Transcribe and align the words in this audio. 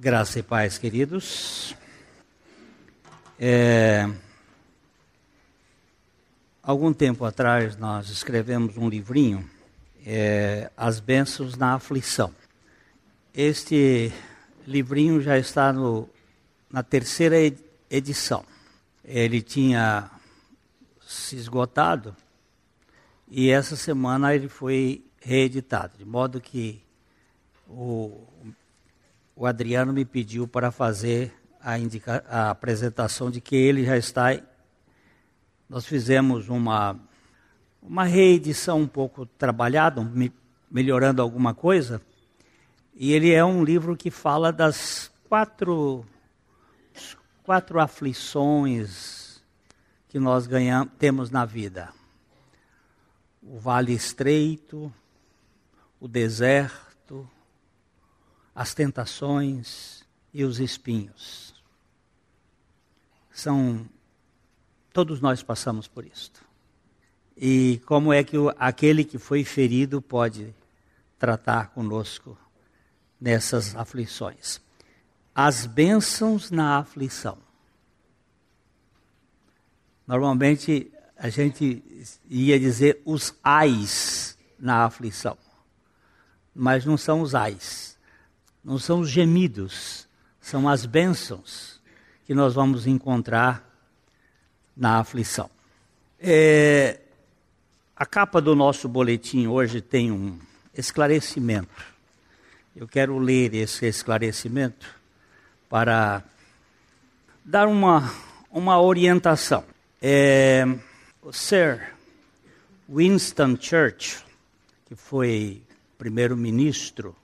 Graça 0.00 0.38
e 0.38 0.44
paz, 0.44 0.78
queridos. 0.78 1.74
É, 3.36 4.08
algum 6.62 6.92
tempo 6.92 7.24
atrás 7.24 7.76
nós 7.76 8.08
escrevemos 8.08 8.76
um 8.76 8.88
livrinho, 8.88 9.44
é, 10.06 10.70
As 10.76 11.00
Bênçãos 11.00 11.56
na 11.56 11.74
Aflição. 11.74 12.32
Este 13.34 14.12
livrinho 14.64 15.20
já 15.20 15.36
está 15.36 15.72
no, 15.72 16.08
na 16.70 16.84
terceira 16.84 17.34
edição. 17.90 18.44
Ele 19.04 19.42
tinha 19.42 20.08
se 21.04 21.34
esgotado 21.34 22.14
e 23.28 23.50
essa 23.50 23.74
semana 23.74 24.32
ele 24.32 24.48
foi 24.48 25.04
reeditado, 25.20 25.98
de 25.98 26.04
modo 26.04 26.40
que 26.40 26.80
o 27.66 28.24
o 29.40 29.46
Adriano 29.46 29.92
me 29.92 30.04
pediu 30.04 30.48
para 30.48 30.72
fazer 30.72 31.32
a, 31.60 31.78
indica, 31.78 32.24
a 32.28 32.50
apresentação 32.50 33.30
de 33.30 33.40
que 33.40 33.54
ele 33.54 33.84
já 33.84 33.96
está. 33.96 34.36
Nós 35.68 35.86
fizemos 35.86 36.48
uma, 36.48 36.98
uma 37.80 38.02
reedição 38.02 38.80
um 38.80 38.86
pouco 38.88 39.24
trabalhada, 39.24 40.02
me, 40.02 40.32
melhorando 40.68 41.22
alguma 41.22 41.54
coisa, 41.54 42.02
e 42.92 43.12
ele 43.12 43.30
é 43.30 43.44
um 43.44 43.62
livro 43.62 43.96
que 43.96 44.10
fala 44.10 44.52
das 44.52 45.08
quatro, 45.28 46.04
quatro 47.44 47.78
aflições 47.78 49.40
que 50.08 50.18
nós 50.18 50.48
ganhamos, 50.48 50.92
temos 50.98 51.30
na 51.30 51.44
vida: 51.44 51.90
o 53.40 53.56
vale 53.56 53.92
estreito, 53.92 54.92
o 56.00 56.08
deserto 56.08 56.87
as 58.58 58.74
tentações 58.74 60.04
e 60.34 60.42
os 60.42 60.58
espinhos. 60.58 61.54
São 63.30 63.88
todos 64.92 65.20
nós 65.20 65.44
passamos 65.44 65.86
por 65.86 66.04
isto. 66.04 66.44
E 67.36 67.80
como 67.86 68.12
é 68.12 68.24
que 68.24 68.36
o, 68.36 68.52
aquele 68.58 69.04
que 69.04 69.16
foi 69.16 69.44
ferido 69.44 70.02
pode 70.02 70.52
tratar 71.20 71.68
conosco 71.68 72.36
nessas 73.20 73.76
aflições? 73.76 74.60
As 75.32 75.64
bênçãos 75.64 76.50
na 76.50 76.78
aflição. 76.78 77.38
Normalmente 80.04 80.90
a 81.16 81.28
gente 81.28 81.80
ia 82.28 82.58
dizer 82.58 83.00
os 83.04 83.32
ais 83.40 84.36
na 84.58 84.84
aflição, 84.84 85.38
mas 86.52 86.84
não 86.84 86.96
são 86.96 87.20
os 87.22 87.36
ais 87.36 87.87
não 88.64 88.78
são 88.78 89.00
os 89.00 89.10
gemidos, 89.10 90.08
são 90.40 90.68
as 90.68 90.86
bênçãos 90.86 91.80
que 92.24 92.34
nós 92.34 92.54
vamos 92.54 92.86
encontrar 92.86 93.64
na 94.76 94.98
aflição. 94.98 95.50
É, 96.20 97.00
a 97.96 98.06
capa 98.06 98.40
do 98.40 98.54
nosso 98.54 98.88
boletim 98.88 99.46
hoje 99.46 99.80
tem 99.80 100.12
um 100.12 100.38
esclarecimento. 100.74 101.84
Eu 102.76 102.86
quero 102.86 103.18
ler 103.18 103.54
esse 103.54 103.86
esclarecimento 103.86 104.94
para 105.68 106.22
dar 107.44 107.66
uma, 107.66 108.12
uma 108.50 108.80
orientação. 108.80 109.64
É, 110.00 110.64
o 111.22 111.32
Sir 111.32 111.94
Winston 112.88 113.56
Churchill, 113.60 114.20
que 114.86 114.94
foi 114.94 115.62
primeiro-ministro 115.98 117.16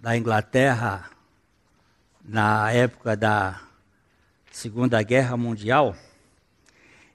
da 0.00 0.16
Inglaterra 0.16 1.10
na 2.24 2.72
época 2.72 3.16
da 3.16 3.60
Segunda 4.50 5.02
Guerra 5.02 5.36
Mundial, 5.36 5.94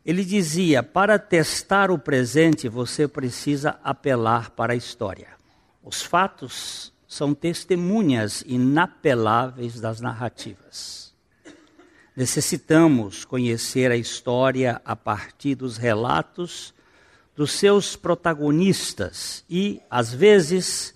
ele 0.06 0.24
dizia: 0.24 0.84
para 0.84 1.18
testar 1.18 1.90
o 1.90 1.98
presente 1.98 2.70
você 2.70 3.08
precisa 3.08 3.80
apelar 3.84 4.52
para 4.52 4.74
a 4.74 4.76
história. 4.76 5.30
Os 5.84 6.02
fatos 6.02 6.94
são 7.08 7.34
testemunhas 7.34 8.44
inapeláveis 8.46 9.80
das 9.80 10.00
narrativas. 10.00 11.14
Necessitamos 12.16 13.26
conhecer 13.26 13.92
a 13.92 13.98
história 13.98 14.82
a 14.86 14.96
partir 14.96 15.56
dos 15.56 15.78
relatos 15.78 16.74
dos 17.36 17.52
seus 17.52 17.96
protagonistas 17.96 19.44
e, 19.50 19.82
às 19.90 20.14
vezes, 20.14 20.95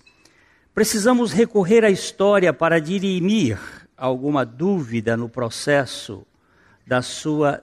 Precisamos 0.74 1.32
recorrer 1.32 1.84
à 1.84 1.90
história 1.90 2.52
para 2.52 2.80
dirimir 2.80 3.58
alguma 3.96 4.46
dúvida 4.46 5.16
no 5.16 5.28
processo 5.28 6.24
da 6.86 7.02
sua 7.02 7.62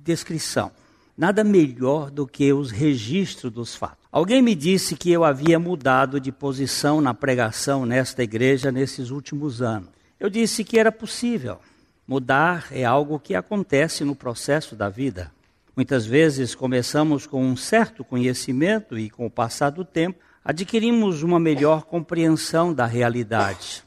descrição. 0.00 0.70
Nada 1.16 1.42
melhor 1.42 2.10
do 2.10 2.26
que 2.26 2.52
os 2.52 2.70
registros 2.70 3.52
dos 3.52 3.74
fatos. 3.74 3.98
Alguém 4.10 4.42
me 4.42 4.54
disse 4.54 4.96
que 4.96 5.10
eu 5.10 5.24
havia 5.24 5.58
mudado 5.58 6.20
de 6.20 6.30
posição 6.30 7.00
na 7.00 7.14
pregação 7.14 7.86
nesta 7.86 8.22
igreja 8.22 8.70
nesses 8.70 9.10
últimos 9.10 9.62
anos. 9.62 9.88
Eu 10.20 10.28
disse 10.28 10.62
que 10.62 10.78
era 10.78 10.92
possível. 10.92 11.58
Mudar 12.06 12.66
é 12.70 12.84
algo 12.84 13.18
que 13.18 13.34
acontece 13.34 14.04
no 14.04 14.14
processo 14.14 14.76
da 14.76 14.88
vida. 14.88 15.32
Muitas 15.74 16.04
vezes 16.04 16.54
começamos 16.54 17.26
com 17.26 17.42
um 17.42 17.56
certo 17.56 18.04
conhecimento 18.04 18.98
e, 18.98 19.08
com 19.08 19.24
o 19.24 19.30
passar 19.30 19.70
do 19.70 19.84
tempo, 19.84 20.18
adquirimos 20.44 21.22
uma 21.22 21.38
melhor 21.38 21.84
compreensão 21.84 22.72
da 22.72 22.86
realidade. 22.86 23.84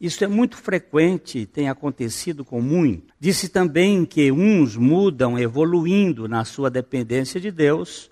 Isso 0.00 0.24
é 0.24 0.26
muito 0.26 0.56
frequente, 0.56 1.46
tem 1.46 1.68
acontecido 1.68 2.44
com 2.44 2.60
muito. 2.60 3.14
Disse 3.20 3.48
também 3.48 4.04
que 4.04 4.32
uns 4.32 4.76
mudam 4.76 5.38
evoluindo 5.38 6.26
na 6.26 6.44
sua 6.44 6.68
dependência 6.68 7.40
de 7.40 7.52
Deus, 7.52 8.10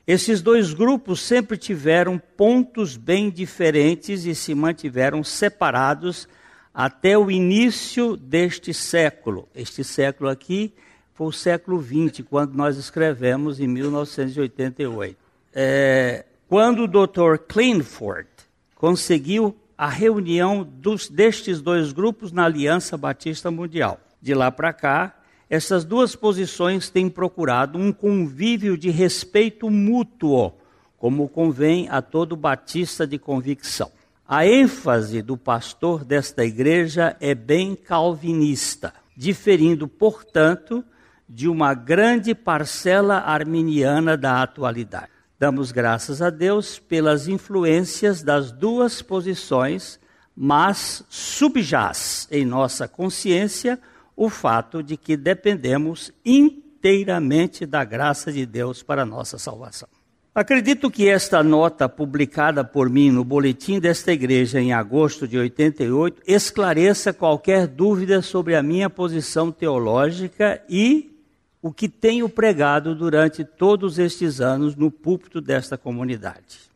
Esses 0.07 0.41
dois 0.41 0.73
grupos 0.73 1.21
sempre 1.21 1.57
tiveram 1.57 2.19
pontos 2.19 2.97
bem 2.97 3.29
diferentes 3.29 4.25
e 4.25 4.35
se 4.35 4.55
mantiveram 4.55 5.25
separados 5.25 6.29
até 6.73 7.19
o 7.19 7.31
início 7.31 8.17
deste 8.17 8.73
século. 8.73 9.49
Este 9.55 9.83
século 9.83 10.29
aqui 10.29 10.73
foi 11.15 11.29
o 11.29 11.33
século 11.33 11.83
XX, 11.83 12.25
quando 12.29 12.55
nós 12.55 12.77
escrevemos 12.77 13.59
em 13.59 13.67
1988. 13.67 15.17
É, 15.55 16.25
quando 16.49 16.85
o 16.85 16.87
Dr. 16.87 17.39
Clinford 17.49 18.29
conseguiu 18.75 19.57
a 19.77 19.89
reunião 19.89 20.63
dos, 20.63 21.09
destes 21.09 21.61
dois 21.61 21.93
grupos 21.93 22.31
na 22.31 22.45
Aliança 22.45 22.97
Batista 22.97 23.51
Mundial. 23.51 23.99
De 24.23 24.35
lá 24.35 24.51
para 24.51 24.73
cá, 24.73 25.15
essas 25.49 25.85
duas 25.85 26.17
posições 26.17 26.91
têm 26.91 27.09
procurado 27.09 27.79
um 27.79 27.93
convívio 27.93 28.77
de 28.77 28.91
respeito 28.91 29.71
mútuo, 29.71 30.53
como 30.99 31.29
convém 31.29 31.89
a 31.89 32.03
todo 32.03 32.37
batista 32.37 33.07
de 33.07 33.19
convicção. 33.19 33.91
A 34.27 34.45
ênfase 34.45 35.23
do 35.23 35.37
pastor 35.37 36.05
desta 36.05 36.45
igreja 36.45 37.17
é 37.21 37.33
bem 37.33 37.77
calvinista, 37.77 38.93
diferindo, 39.17 39.87
portanto, 39.87 40.85
de 41.29 41.49
uma 41.49 41.75
grande 41.75 42.35
parcela 42.35 43.19
arminiana 43.19 44.17
da 44.17 44.43
atualidade. 44.43 45.11
Damos 45.39 45.71
graças 45.71 46.21
a 46.21 46.31
Deus 46.31 46.79
pelas 46.79 47.29
influências 47.29 48.23
das 48.23 48.51
duas 48.51 49.01
posições, 49.01 50.01
mas 50.35 51.05
subjaz 51.09 52.27
em 52.31 52.45
nossa 52.45 52.89
consciência 52.89 53.79
o 54.17 54.31
fato 54.31 54.83
de 54.83 54.97
que 54.97 55.17
dependemos 55.17 56.11
inteiramente 56.25 57.67
da 57.67 57.85
graça 57.85 58.33
de 58.33 58.47
Deus 58.47 58.83
para 58.83 59.03
a 59.03 59.07
nossa 59.07 59.39
salvação. 59.39 59.89
Acredito 60.35 60.91
que 60.91 61.09
esta 61.09 61.43
nota 61.43 61.89
publicada 61.89 62.63
por 62.63 62.91
mim 62.91 63.11
no 63.11 63.25
boletim 63.25 63.81
desta 63.81 64.13
igreja 64.13 64.61
em 64.61 64.73
agosto 64.73 65.27
de 65.27 65.39
88 65.39 66.23
esclareça 66.27 67.13
qualquer 67.13 67.67
dúvida 67.67 68.21
sobre 68.21 68.55
a 68.55 68.63
minha 68.63 68.91
posição 68.91 69.51
teológica 69.51 70.63
e 70.69 71.11
o 71.63 71.73
que 71.73 71.89
tenho 71.89 72.29
pregado 72.29 72.95
durante 72.95 73.45
todos 73.45 73.99
estes 73.99 74.41
anos 74.41 74.77
no 74.77 74.91
púlpito 74.91 75.41
desta 75.41 75.79
comunidade. 75.79 76.71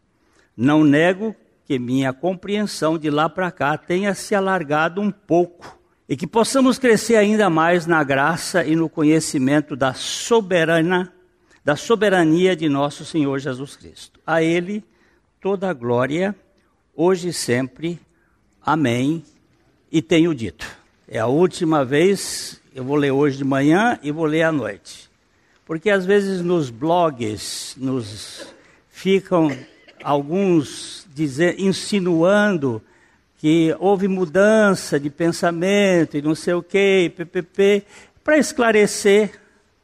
Não 0.57 0.83
nego 0.83 1.37
que 1.67 1.79
minha 1.79 2.13
compreensão 2.13 2.99
de 2.99 3.11
lá 3.11 3.29
para 3.29 3.51
cá 3.51 3.77
tenha 3.77 4.15
se 4.15 4.35
alargado 4.35 5.01
um 5.01 5.11
pouco 5.11 5.80
e 6.11 6.17
que 6.17 6.27
possamos 6.27 6.77
crescer 6.77 7.15
ainda 7.15 7.49
mais 7.49 7.87
na 7.87 8.03
graça 8.03 8.65
e 8.65 8.75
no 8.75 8.89
conhecimento 8.89 9.77
da 9.77 9.95
soberana 9.95 11.12
da 11.65 11.77
soberania 11.77 12.57
de 12.57 12.69
nosso 12.69 13.05
Senhor 13.05 13.39
Jesus 13.39 13.77
Cristo. 13.77 14.19
A 14.27 14.43
Ele 14.43 14.83
toda 15.41 15.71
a 15.71 15.73
glória, 15.73 16.35
hoje 16.97 17.29
e 17.29 17.33
sempre. 17.33 18.01
Amém. 18.61 19.23
E 19.93 20.03
tenho 20.03 20.35
dito. 20.35 20.67
É 21.07 21.21
a 21.21 21.27
última 21.27 21.85
vez, 21.85 22.61
eu 22.75 22.83
vou 22.83 22.97
ler 22.97 23.12
hoje 23.12 23.37
de 23.37 23.45
manhã 23.45 23.97
e 24.03 24.11
vou 24.11 24.25
ler 24.25 24.43
à 24.43 24.51
noite. 24.51 25.09
Porque 25.65 25.91
às 25.91 26.05
vezes 26.05 26.41
nos 26.41 26.71
blogs 26.71 27.77
nos 27.79 28.53
ficam 28.89 29.57
alguns 30.03 31.07
dizer, 31.15 31.61
insinuando 31.61 32.83
que 33.41 33.75
houve 33.81 34.07
mudança 34.07 35.01
de 35.01 35.09
pensamento 35.09 36.15
e 36.15 36.21
não 36.21 36.35
sei 36.35 36.53
o 36.53 36.63
que, 36.63 37.11
ppp, 37.17 37.87
para 38.23 38.37
esclarecer 38.37 39.41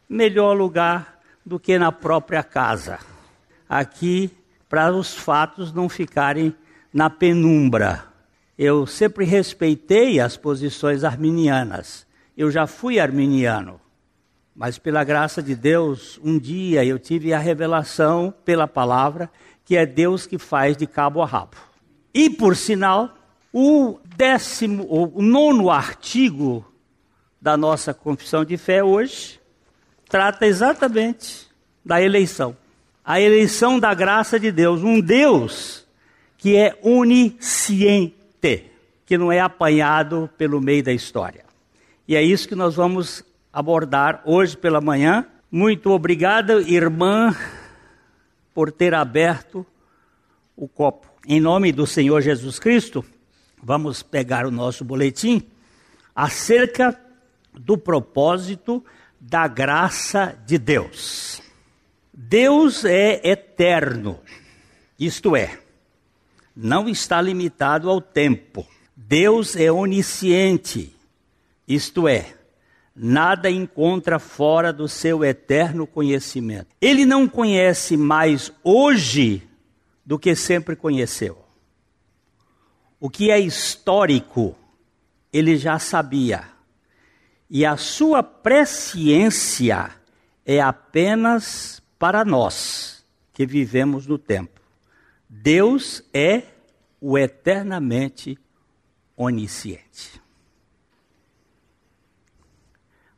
melhor 0.06 0.54
lugar 0.54 1.18
do 1.44 1.58
que 1.58 1.78
na 1.78 1.90
própria 1.90 2.42
casa. 2.42 2.98
Aqui, 3.66 4.30
para 4.68 4.92
os 4.92 5.14
fatos 5.14 5.72
não 5.72 5.88
ficarem 5.88 6.54
na 6.92 7.08
penumbra. 7.08 8.04
Eu 8.58 8.86
sempre 8.86 9.24
respeitei 9.24 10.20
as 10.20 10.36
posições 10.36 11.02
arminianas. 11.02 12.06
Eu 12.36 12.50
já 12.50 12.66
fui 12.66 13.00
arminiano. 13.00 13.80
Mas 14.54 14.78
pela 14.78 15.02
graça 15.02 15.42
de 15.42 15.54
Deus, 15.54 16.20
um 16.22 16.38
dia 16.38 16.84
eu 16.84 16.98
tive 16.98 17.32
a 17.32 17.38
revelação 17.38 18.34
pela 18.44 18.68
palavra 18.68 19.30
que 19.64 19.78
é 19.78 19.86
Deus 19.86 20.26
que 20.26 20.36
faz 20.36 20.76
de 20.76 20.86
cabo 20.86 21.22
a 21.22 21.26
rabo. 21.26 21.56
E 22.12 22.28
por 22.28 22.54
sinal, 22.54 23.15
o 23.58 23.98
décimo, 24.18 24.86
o 24.86 25.22
nono 25.22 25.70
artigo 25.70 26.62
da 27.40 27.56
nossa 27.56 27.94
confissão 27.94 28.44
de 28.44 28.58
fé 28.58 28.84
hoje 28.84 29.40
trata 30.10 30.46
exatamente 30.46 31.48
da 31.82 32.02
eleição. 32.02 32.54
A 33.02 33.18
eleição 33.18 33.80
da 33.80 33.94
graça 33.94 34.38
de 34.38 34.52
Deus, 34.52 34.82
um 34.82 35.00
Deus 35.00 35.86
que 36.36 36.54
é 36.54 36.78
onisciente, 36.82 38.12
que 39.06 39.16
não 39.16 39.32
é 39.32 39.40
apanhado 39.40 40.28
pelo 40.36 40.60
meio 40.60 40.82
da 40.82 40.92
história. 40.92 41.46
E 42.06 42.14
é 42.14 42.22
isso 42.22 42.46
que 42.46 42.54
nós 42.54 42.74
vamos 42.74 43.24
abordar 43.50 44.20
hoje 44.26 44.54
pela 44.54 44.82
manhã. 44.82 45.24
Muito 45.50 45.92
obrigada, 45.92 46.60
irmã, 46.60 47.34
por 48.52 48.70
ter 48.70 48.92
aberto 48.92 49.64
o 50.54 50.68
copo. 50.68 51.06
Em 51.26 51.40
nome 51.40 51.72
do 51.72 51.86
Senhor 51.86 52.20
Jesus 52.20 52.58
Cristo, 52.58 53.02
vamos 53.66 54.00
pegar 54.00 54.46
o 54.46 54.50
nosso 54.52 54.84
boletim 54.84 55.42
acerca 56.14 56.96
do 57.52 57.76
propósito 57.76 58.84
da 59.20 59.48
graça 59.48 60.38
de 60.46 60.56
Deus. 60.56 61.42
Deus 62.14 62.84
é 62.84 63.20
eterno, 63.28 64.20
isto 64.96 65.34
é, 65.34 65.58
não 66.54 66.88
está 66.88 67.20
limitado 67.20 67.90
ao 67.90 68.00
tempo. 68.00 68.64
Deus 68.94 69.56
é 69.56 69.70
onisciente, 69.70 70.94
isto 71.66 72.06
é, 72.06 72.34
nada 72.94 73.50
encontra 73.50 74.20
fora 74.20 74.72
do 74.72 74.86
seu 74.86 75.24
eterno 75.24 75.88
conhecimento. 75.88 76.68
Ele 76.80 77.04
não 77.04 77.26
conhece 77.26 77.96
mais 77.96 78.52
hoje 78.62 79.42
do 80.04 80.20
que 80.20 80.36
sempre 80.36 80.76
conheceu. 80.76 81.45
O 82.98 83.10
que 83.10 83.30
é 83.30 83.38
histórico, 83.38 84.56
ele 85.32 85.56
já 85.56 85.78
sabia 85.78 86.56
e 87.48 87.64
a 87.64 87.76
sua 87.76 88.22
presciência 88.22 89.94
é 90.44 90.60
apenas 90.60 91.82
para 91.98 92.24
nós 92.24 93.04
que 93.32 93.46
vivemos 93.46 94.06
no 94.06 94.18
tempo. 94.18 94.60
Deus 95.28 96.02
é 96.12 96.42
o 97.00 97.16
eternamente 97.16 98.38
onisciente. 99.16 100.20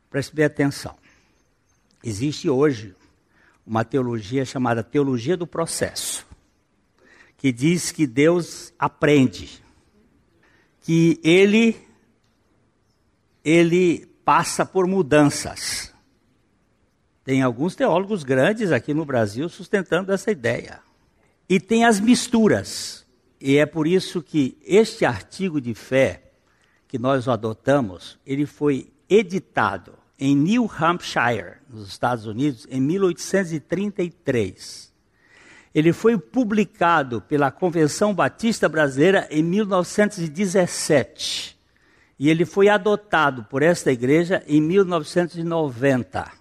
Preste 0.09 0.35
bem 0.35 0.45
atenção. 0.45 0.95
Existe 2.03 2.49
hoje 2.49 2.95
uma 3.65 3.83
teologia 3.83 4.45
chamada 4.45 4.83
teologia 4.83 5.37
do 5.37 5.45
processo, 5.45 6.25
que 7.37 7.51
diz 7.51 7.91
que 7.91 8.07
Deus 8.07 8.73
aprende, 8.79 9.61
que 10.89 11.19
ele 11.23 11.77
ele 13.45 14.07
passa 14.25 14.65
por 14.65 14.87
mudanças. 14.87 15.93
Tem 17.23 17.43
alguns 17.43 17.75
teólogos 17.75 18.23
grandes 18.23 18.71
aqui 18.71 18.91
no 18.91 19.05
Brasil 19.05 19.47
sustentando 19.49 20.11
essa 20.11 20.31
ideia. 20.31 20.79
E 21.47 21.59
tem 21.59 21.85
as 21.85 21.99
misturas. 21.99 23.05
E 23.39 23.57
é 23.57 23.67
por 23.67 23.85
isso 23.85 24.23
que 24.23 24.57
este 24.65 25.05
artigo 25.05 25.61
de 25.61 25.75
fé 25.75 26.31
que 26.87 26.97
nós 26.97 27.27
adotamos, 27.27 28.17
ele 28.25 28.47
foi 28.47 28.91
editado 29.07 29.93
em 30.17 30.35
New 30.35 30.63
Hampshire, 30.63 31.57
nos 31.69 31.87
Estados 31.87 32.25
Unidos, 32.25 32.65
em 32.67 32.81
1833. 32.81 34.88
Ele 35.73 35.93
foi 35.93 36.17
publicado 36.17 37.21
pela 37.21 37.49
Convenção 37.51 38.13
Batista 38.13 38.67
Brasileira 38.67 39.27
em 39.29 39.41
1917. 39.43 41.57
E 42.17 42.29
ele 42.29 42.45
foi 42.45 42.67
adotado 42.67 43.45
por 43.45 43.63
esta 43.63 43.91
igreja 43.91 44.43
em 44.45 44.59
1990, 44.59 46.31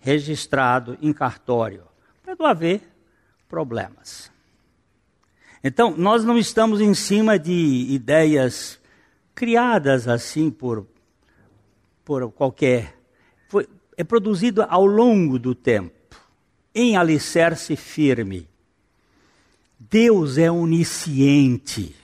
registrado 0.00 0.96
em 1.02 1.12
cartório, 1.12 1.82
para 2.22 2.34
não 2.38 2.46
haver 2.46 2.80
problemas. 3.48 4.30
Então, 5.62 5.94
nós 5.94 6.24
não 6.24 6.38
estamos 6.38 6.80
em 6.80 6.94
cima 6.94 7.38
de 7.38 7.86
ideias 7.90 8.80
criadas 9.34 10.08
assim 10.08 10.50
por, 10.50 10.86
por 12.04 12.30
qualquer. 12.32 12.96
Foi, 13.48 13.68
é 13.96 14.02
produzido 14.02 14.62
ao 14.62 14.86
longo 14.86 15.38
do 15.38 15.54
tempo, 15.54 15.99
em 16.74 16.96
alicerce 16.96 17.76
firme. 17.76 18.48
Deus 19.78 20.38
é 20.38 20.50
onisciente. 20.50 21.94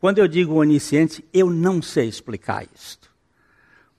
Quando 0.00 0.18
eu 0.18 0.26
digo 0.26 0.54
onisciente, 0.54 1.24
eu 1.32 1.48
não 1.50 1.80
sei 1.80 2.08
explicar 2.08 2.66
isto. 2.74 3.10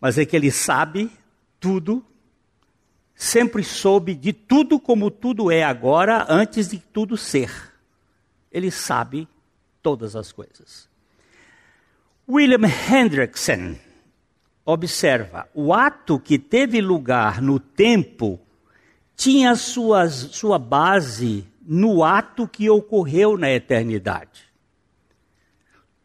Mas 0.01 0.18
é 0.18 0.25
que 0.25 0.36
ele 0.36 0.51
sabe 0.51 1.10
tudo, 1.60 2.06
sempre 3.15 3.63
soube 3.63 4.13
de 4.13 4.34
tudo 4.34 4.80
como 4.80 5.10
tudo 5.10 5.50
é 5.50 5.63
agora, 5.63 6.25
antes 6.27 6.70
de 6.70 6.80
tudo 6.80 7.15
ser. 7.15 7.50
Ele 8.51 8.70
sabe 8.70 9.27
todas 9.82 10.15
as 10.15 10.32
coisas. 10.32 10.89
William 12.27 12.68
Hendrickson 12.68 13.75
observa: 14.65 15.48
o 15.53 15.74
ato 15.74 16.20
que 16.20 16.38
teve 16.38 16.82
lugar 16.82 17.42
no 17.42 17.60
tempo 17.60 18.39
tinha 19.15 19.55
suas, 19.55 20.13
sua 20.32 20.58
base 20.58 21.46
no 21.65 22.03
ato 22.03 22.48
que 22.48 22.70
ocorreu 22.70 23.38
na 23.38 23.50
eternidade. 23.50 24.51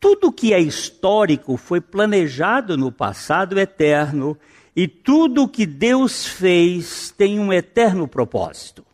Tudo 0.01 0.33
que 0.33 0.53
é 0.53 0.61
histórico 0.61 1.57
foi 1.57 1.81
planejado 1.81 2.77
no 2.77 2.93
passado 2.93 3.59
eterno 3.59 4.39
e 4.77 4.87
tudo 4.87 5.49
que 5.49 5.67
Deus 5.67 6.25
fez 6.25 7.13
tem 7.17 7.41
um 7.41 7.53
eterno 7.53 8.07
propósito. 8.07 8.87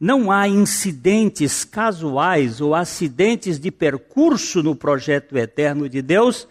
Não 0.00 0.30
há 0.30 0.48
incidentes 0.48 1.64
casuais 1.64 2.60
ou 2.60 2.74
acidentes 2.74 3.58
de 3.58 3.70
percurso 3.70 4.62
no 4.62 4.74
projeto 4.74 5.36
eterno 5.36 5.88
de 5.88 6.00
Deus, 6.00 6.48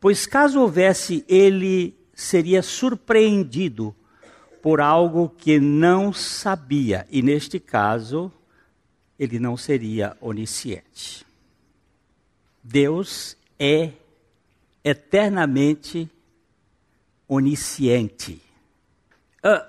pois 0.00 0.26
caso 0.26 0.60
houvesse, 0.60 1.24
ele 1.28 1.94
seria 2.12 2.62
surpreendido 2.62 3.94
por 4.66 4.80
algo 4.80 5.28
que 5.28 5.60
não 5.60 6.12
sabia, 6.12 7.06
e 7.08 7.22
neste 7.22 7.60
caso, 7.60 8.32
ele 9.16 9.38
não 9.38 9.56
seria 9.56 10.16
onisciente. 10.20 11.24
Deus 12.64 13.36
é 13.60 13.92
eternamente 14.82 16.10
onisciente. 17.28 18.42
Uh, 19.38 19.64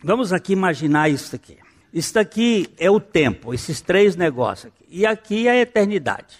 vamos 0.00 0.32
aqui 0.32 0.52
imaginar 0.52 1.08
isso 1.08 1.34
aqui. 1.34 1.58
Isso 1.92 2.16
aqui 2.16 2.72
é 2.78 2.88
o 2.88 3.00
tempo, 3.00 3.52
esses 3.52 3.80
três 3.80 4.14
negócios 4.14 4.72
aqui. 4.72 4.84
E 4.90 5.04
aqui 5.04 5.48
é 5.48 5.50
a 5.50 5.60
eternidade. 5.60 6.36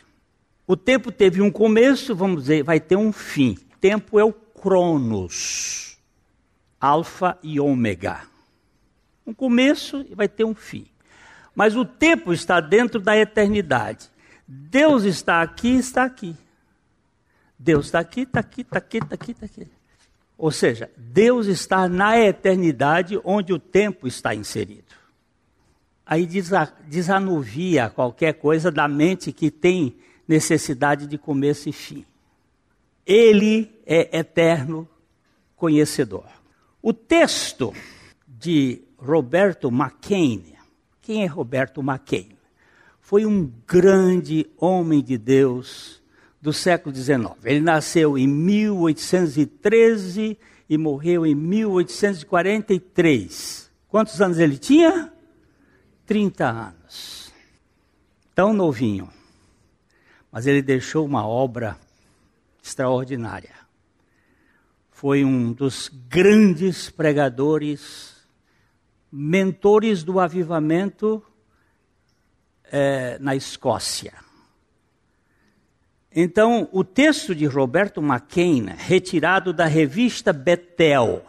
O 0.64 0.76
tempo 0.76 1.11
teve 1.11 1.43
um 1.43 1.50
começo, 1.50 2.14
vamos 2.14 2.43
dizer, 2.43 2.62
vai 2.62 2.78
ter 2.78 2.95
um 2.95 3.12
fim. 3.12 3.59
Tempo 3.81 4.16
é 4.16 4.23
o 4.23 4.33
Cronos, 4.33 5.94
Alfa 6.85 7.38
e 7.43 7.59
Ômega. 7.59 8.21
Um 9.26 9.33
começo 9.33 10.05
e 10.09 10.14
vai 10.14 10.29
ter 10.29 10.45
um 10.45 10.55
fim. 10.55 10.87
Mas 11.55 11.75
o 11.75 11.85
tempo 11.85 12.31
está 12.33 12.61
dentro 12.61 13.00
da 13.00 13.17
eternidade. 13.17 14.11
Deus 14.47 15.05
está 15.05 15.41
aqui, 15.41 15.76
está 15.76 16.05
aqui. 16.05 16.37
Deus 17.59 17.87
está 17.87 18.00
aqui, 18.00 18.23
está 18.23 18.41
aqui, 18.41 18.61
está 18.61 18.79
aqui, 18.79 18.99
está 18.99 19.14
aqui, 19.14 19.31
está 19.31 19.47
aqui. 19.47 19.67
Ou 20.37 20.50
seja, 20.50 20.91
Deus 20.95 21.47
está 21.47 21.88
na 21.88 22.19
eternidade 22.19 23.19
onde 23.25 23.53
o 23.53 23.59
tempo 23.59 24.07
está 24.07 24.35
inserido. 24.35 24.95
Aí 26.05 26.29
desanuvia 26.87 27.88
qualquer 27.88 28.35
coisa 28.35 28.71
da 28.71 28.87
mente 28.87 29.33
que 29.33 29.50
tem 29.50 29.97
necessidade 30.29 31.07
de 31.07 31.17
começo 31.17 31.67
e 31.67 31.73
fim. 31.73 32.05
Ele 33.07 33.73
é 33.87 34.19
eterno 34.19 34.87
conhecedor. 35.57 36.44
O 36.87 36.93
texto 36.93 37.73
de 38.29 38.83
Roberto 38.99 39.69
McCain, 39.69 40.53
quem 41.00 41.23
é 41.23 41.26
Roberto 41.26 41.81
McCain? 41.81 42.37
Foi 43.00 43.25
um 43.25 43.50
grande 43.67 44.47
homem 44.59 45.03
de 45.03 45.17
Deus 45.17 46.03
do 46.43 46.53
século 46.53 46.95
XIX. 46.95 47.31
Ele 47.43 47.62
nasceu 47.62 48.19
em 48.19 48.29
1813 48.29 50.38
e 50.69 50.76
morreu 50.76 51.25
em 51.25 51.35
1843. 51.35 53.71
Quantos 53.88 54.21
anos 54.21 54.38
ele 54.38 54.59
tinha? 54.59 55.11
30 56.05 56.47
anos. 56.47 57.33
Tão 58.35 58.53
novinho. 58.53 59.09
Mas 60.31 60.47
ele 60.47 60.61
deixou 60.61 61.07
uma 61.07 61.26
obra 61.26 61.79
extraordinária. 62.62 63.63
Foi 64.95 65.25
um 65.25 65.53
dos 65.53 65.91
grandes 66.09 66.89
pregadores, 66.89 68.15
mentores 69.11 70.05
do 70.05 70.21
avivamento 70.21 71.21
é, 72.71 73.19
na 73.19 73.35
Escócia. 73.35 74.15
Então, 76.15 76.69
o 76.71 76.85
texto 76.85 77.35
de 77.35 77.45
Roberto 77.45 78.01
McCain, 78.01 78.67
retirado 78.67 79.53
da 79.53 79.67
revista 79.67 80.33
Betel, 80.33 81.27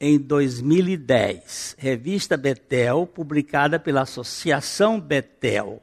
em 0.00 0.18
2010, 0.18 1.76
revista 1.78 2.38
Betel, 2.38 3.06
publicada 3.06 3.78
pela 3.78 4.00
Associação 4.00 4.98
Betel, 4.98 5.82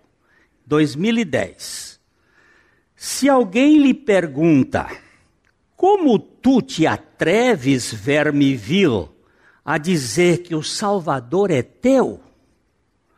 2010. 0.65 1.99
Se 2.95 3.29
alguém 3.29 3.77
lhe 3.77 3.93
pergunta, 3.93 4.89
como 5.81 6.19
tu 6.19 6.61
te 6.61 6.85
atreves, 6.85 7.91
verme 7.91 8.53
vil, 8.53 9.09
a 9.65 9.79
dizer 9.79 10.43
que 10.43 10.53
o 10.53 10.61
Salvador 10.61 11.49
é 11.49 11.63
teu? 11.63 12.21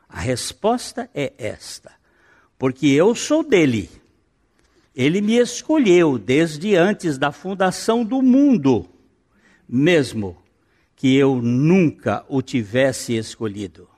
A 0.07 0.21
resposta 0.21 1.09
é 1.13 1.33
esta: 1.37 1.91
porque 2.57 2.87
eu 2.87 3.13
sou 3.15 3.43
dele. 3.43 3.89
Ele 4.95 5.19
me 5.19 5.35
escolheu 5.35 6.17
desde 6.17 6.73
antes 6.77 7.17
da 7.17 7.33
fundação 7.33 8.01
do 8.01 8.21
mundo, 8.21 8.87
mesmo 9.67 10.37
que 10.95 11.17
eu 11.17 11.41
nunca 11.41 12.23
o 12.29 12.41
tivesse 12.41 13.13
escolhido. 13.17 13.89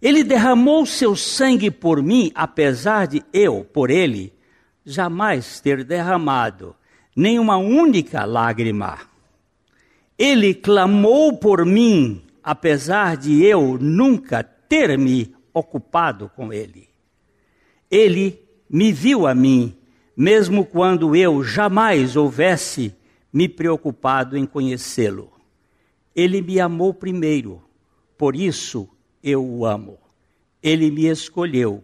Ele 0.00 0.24
derramou 0.24 0.86
seu 0.86 1.14
sangue 1.14 1.70
por 1.70 2.02
mim, 2.02 2.32
apesar 2.34 3.06
de 3.06 3.22
eu, 3.34 3.66
por 3.70 3.90
ele, 3.90 4.32
jamais 4.82 5.60
ter 5.60 5.84
derramado 5.84 6.74
nem 7.16 7.38
uma 7.38 7.56
única 7.56 8.26
lágrima. 8.26 8.98
Ele 10.18 10.54
clamou 10.54 11.38
por 11.38 11.64
mim, 11.64 12.22
apesar 12.44 13.16
de 13.16 13.42
eu 13.42 13.78
nunca 13.80 14.44
ter 14.44 14.98
me 14.98 15.34
ocupado 15.52 16.30
com 16.36 16.52
ele. 16.52 16.86
Ele 17.90 18.38
me 18.68 18.92
viu 18.92 19.26
a 19.26 19.34
mim, 19.34 19.74
mesmo 20.14 20.66
quando 20.66 21.16
eu 21.16 21.42
jamais 21.42 22.16
houvesse 22.16 22.94
me 23.32 23.48
preocupado 23.48 24.36
em 24.36 24.44
conhecê-lo. 24.44 25.32
Ele 26.14 26.42
me 26.42 26.60
amou 26.60 26.92
primeiro, 26.92 27.62
por 28.18 28.36
isso 28.36 28.88
eu 29.22 29.44
o 29.44 29.64
amo. 29.64 29.98
Ele 30.62 30.90
me 30.90 31.06
escolheu, 31.06 31.82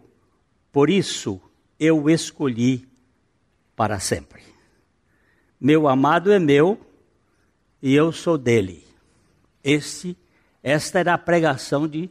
por 0.71 0.89
isso 0.89 1.41
eu 1.79 2.09
escolhi 2.09 2.87
para 3.75 3.99
sempre. 3.99 4.52
Meu 5.63 5.87
amado 5.87 6.31
é 6.33 6.39
meu 6.39 6.77
e 7.81 7.95
eu 7.95 8.11
sou 8.11 8.37
dele. 8.37 8.85
Este, 9.63 10.17
esta 10.61 10.99
era 10.99 11.13
a 11.13 11.17
pregação 11.17 11.87
de 11.87 12.09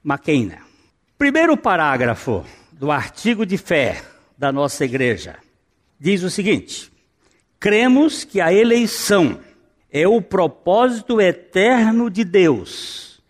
Maquena. 0.00 0.58
Primeiro 1.18 1.56
parágrafo 1.56 2.44
do 2.70 2.92
artigo 2.92 3.44
de 3.44 3.58
fé 3.58 4.00
da 4.38 4.52
nossa 4.52 4.84
igreja 4.84 5.38
diz 5.98 6.22
o 6.22 6.30
seguinte: 6.30 6.92
cremos 7.58 8.22
que 8.22 8.40
a 8.40 8.52
eleição 8.52 9.40
é 9.90 10.06
o 10.06 10.22
propósito 10.22 11.20
eterno 11.20 12.08
de 12.08 12.22
Deus, 12.22 13.20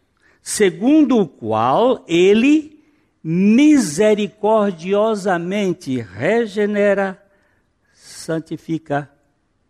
segundo 0.43 1.21
o 1.21 1.27
qual 1.27 2.05
ele 2.07 2.85
misericordiosamente 3.25 6.03
regenera, 6.03 7.26
santifica 8.27 9.09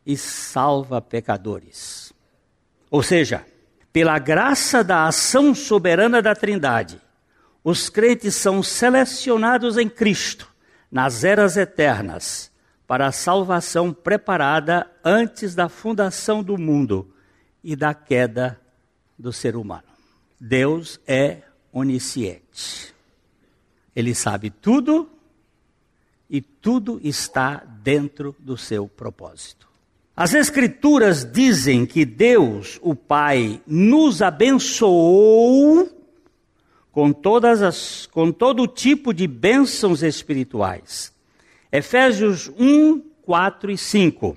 e 0.05 0.17
salva 0.17 1.01
pecadores. 1.01 2.13
Ou 2.91 3.03
seja, 3.03 3.45
pela 3.93 4.19
graça 4.19 4.83
da 4.83 5.07
ação 5.07 5.55
soberana 5.55 6.23
da 6.23 6.35
Trindade, 6.35 7.01
os 7.63 7.91
crentes 7.91 8.35
são 8.35 8.63
selecionados 8.63 9.77
em 9.77 9.89
Cristo, 9.89 10.49
nas 10.91 11.23
eras 11.23 11.57
eternas, 11.57 12.51
para 12.87 13.09
a 13.09 13.13
salvação 13.13 13.93
preparada 13.93 14.91
antes 15.05 15.55
da 15.55 15.69
fundação 15.69 16.43
do 16.43 16.57
mundo 16.57 17.13
e 17.63 17.77
da 17.77 17.93
queda 17.93 18.59
do 19.19 19.33
ser 19.33 19.57
humano. 19.57 19.83
Deus 20.41 21.01
é 21.07 21.43
onisciente. 21.73 22.95
Ele 23.95 24.15
sabe 24.15 24.51
tudo 24.51 25.11
e 26.29 26.41
tudo 26.41 27.01
está 27.03 27.63
dentro 27.83 28.35
do 28.39 28.57
seu 28.57 28.89
propósito. 28.89 29.67
As 30.17 30.33
Escrituras 30.33 31.31
dizem 31.31 31.85
que 31.85 32.05
Deus, 32.05 32.79
o 32.83 32.95
Pai, 32.95 33.61
nos 33.67 34.23
abençoou 34.23 35.91
com, 36.91 37.13
todas 37.13 37.61
as, 37.61 38.07
com 38.07 38.33
todo 38.33 38.67
tipo 38.67 39.13
de 39.13 39.27
bênçãos 39.27 40.03
espirituais. 40.03 41.13
Efésios 41.71 42.51
1, 42.59 43.03
4 43.23 43.71
e 43.71 43.77
5. 43.77 44.37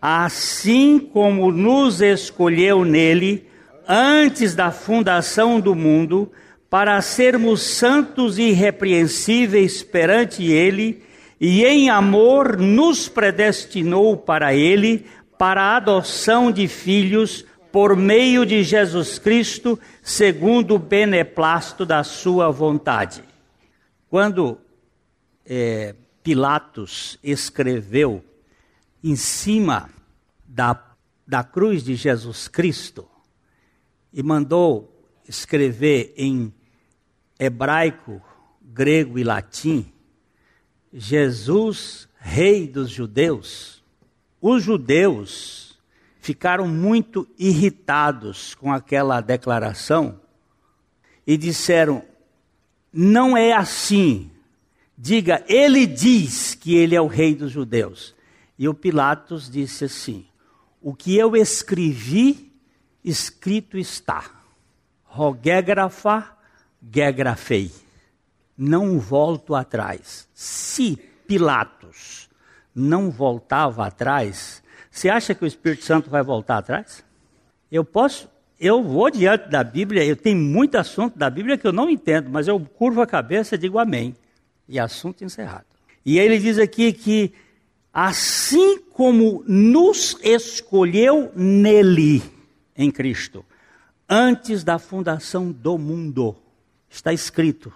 Assim 0.00 1.00
como 1.00 1.50
nos 1.50 2.00
escolheu 2.00 2.84
nele 2.84 3.48
antes 3.88 4.54
da 4.54 4.70
fundação 4.70 5.58
do 5.58 5.74
mundo, 5.74 6.30
para 6.70 7.02
sermos 7.02 7.62
santos 7.62 8.38
e 8.38 8.50
irrepreensíveis 8.50 9.82
perante 9.82 10.44
ele 10.44 11.02
e 11.40 11.64
em 11.64 11.88
amor 11.88 12.56
nos 12.56 13.08
predestinou 13.08 14.16
para 14.16 14.54
Ele, 14.54 15.06
para 15.38 15.62
a 15.62 15.76
adoção 15.76 16.50
de 16.50 16.66
filhos 16.66 17.44
por 17.70 17.96
meio 17.96 18.44
de 18.44 18.64
Jesus 18.64 19.18
Cristo, 19.18 19.78
segundo 20.02 20.74
o 20.74 20.78
beneplácito 20.78 21.86
da 21.86 22.02
Sua 22.02 22.50
vontade. 22.50 23.22
Quando 24.08 24.58
é, 25.46 25.94
Pilatos 26.22 27.18
escreveu 27.22 28.24
em 29.02 29.14
cima 29.14 29.88
da, 30.46 30.82
da 31.26 31.44
cruz 31.44 31.84
de 31.84 31.94
Jesus 31.94 32.48
Cristo 32.48 33.08
e 34.12 34.22
mandou 34.22 35.06
escrever 35.28 36.14
em 36.16 36.52
hebraico, 37.38 38.20
grego 38.60 39.18
e 39.18 39.24
latim, 39.24 39.92
Jesus, 40.92 42.08
Rei 42.18 42.66
dos 42.66 42.90
Judeus, 42.90 43.82
os 44.40 44.62
judeus 44.62 45.78
ficaram 46.20 46.66
muito 46.66 47.26
irritados 47.38 48.54
com 48.54 48.72
aquela 48.72 49.20
declaração 49.20 50.20
e 51.26 51.36
disseram: 51.36 52.02
não 52.92 53.36
é 53.36 53.52
assim. 53.52 54.30
Diga, 54.96 55.44
ele 55.46 55.86
diz 55.86 56.54
que 56.54 56.74
ele 56.74 56.94
é 56.94 57.00
o 57.00 57.06
Rei 57.06 57.34
dos 57.34 57.52
Judeus. 57.52 58.14
E 58.58 58.68
o 58.68 58.74
Pilatos 58.74 59.48
disse 59.48 59.84
assim: 59.84 60.26
O 60.82 60.94
que 60.94 61.16
eu 61.16 61.36
escrevi, 61.36 62.52
escrito 63.04 63.78
está. 63.78 64.42
Rogégrafa, 65.04 66.36
gegrafei 66.92 67.70
não 68.58 68.98
volto 68.98 69.54
atrás. 69.54 70.28
Se 70.34 70.96
Pilatos 71.28 72.28
não 72.74 73.10
voltava 73.10 73.86
atrás, 73.86 74.62
você 74.90 75.08
acha 75.08 75.34
que 75.34 75.44
o 75.44 75.46
Espírito 75.46 75.84
Santo 75.84 76.10
vai 76.10 76.22
voltar 76.22 76.58
atrás? 76.58 77.04
Eu 77.70 77.84
posso, 77.84 78.28
eu 78.58 78.82
vou 78.82 79.10
diante 79.10 79.48
da 79.48 79.62
Bíblia, 79.62 80.04
eu 80.04 80.16
tenho 80.16 80.38
muito 80.38 80.76
assunto 80.76 81.16
da 81.16 81.30
Bíblia 81.30 81.56
que 81.56 81.66
eu 81.66 81.72
não 81.72 81.88
entendo, 81.88 82.28
mas 82.28 82.48
eu 82.48 82.58
curvo 82.58 83.00
a 83.00 83.06
cabeça 83.06 83.54
e 83.54 83.58
digo 83.58 83.78
amém. 83.78 84.16
E 84.68 84.78
assunto 84.78 85.24
encerrado. 85.24 85.66
E 86.04 86.18
ele 86.18 86.38
diz 86.38 86.58
aqui 86.58 86.92
que 86.92 87.32
assim 87.92 88.80
como 88.92 89.44
nos 89.46 90.16
escolheu 90.22 91.30
nele, 91.34 92.22
em 92.76 92.90
Cristo, 92.90 93.44
antes 94.08 94.64
da 94.64 94.78
fundação 94.78 95.50
do 95.50 95.76
mundo, 95.76 96.36
está 96.88 97.12
escrito, 97.12 97.72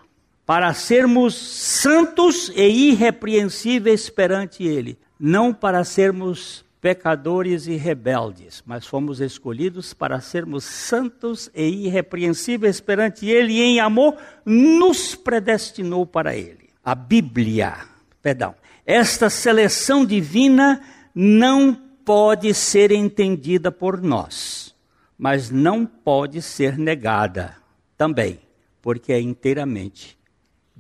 para 0.52 0.74
sermos 0.74 1.34
santos 1.34 2.52
e 2.54 2.90
irrepreensíveis 2.90 4.10
perante 4.10 4.62
Ele, 4.62 4.98
não 5.18 5.50
para 5.50 5.82
sermos 5.82 6.62
pecadores 6.78 7.66
e 7.66 7.76
rebeldes, 7.76 8.62
mas 8.66 8.86
fomos 8.86 9.22
escolhidos 9.22 9.94
para 9.94 10.20
sermos 10.20 10.64
santos 10.64 11.50
e 11.54 11.86
irrepreensíveis 11.86 12.82
perante 12.82 13.24
Ele 13.24 13.54
e 13.54 13.62
em 13.62 13.80
amor 13.80 14.18
nos 14.44 15.14
predestinou 15.14 16.04
para 16.04 16.36
Ele. 16.36 16.68
A 16.84 16.94
Bíblia, 16.94 17.74
perdão, 18.20 18.54
esta 18.84 19.30
seleção 19.30 20.04
divina 20.04 20.82
não 21.14 21.74
pode 22.04 22.52
ser 22.52 22.92
entendida 22.92 23.72
por 23.72 24.02
nós, 24.02 24.74
mas 25.16 25.50
não 25.50 25.86
pode 25.86 26.42
ser 26.42 26.76
negada 26.76 27.56
também, 27.96 28.38
porque 28.82 29.14
é 29.14 29.18
inteiramente 29.18 30.20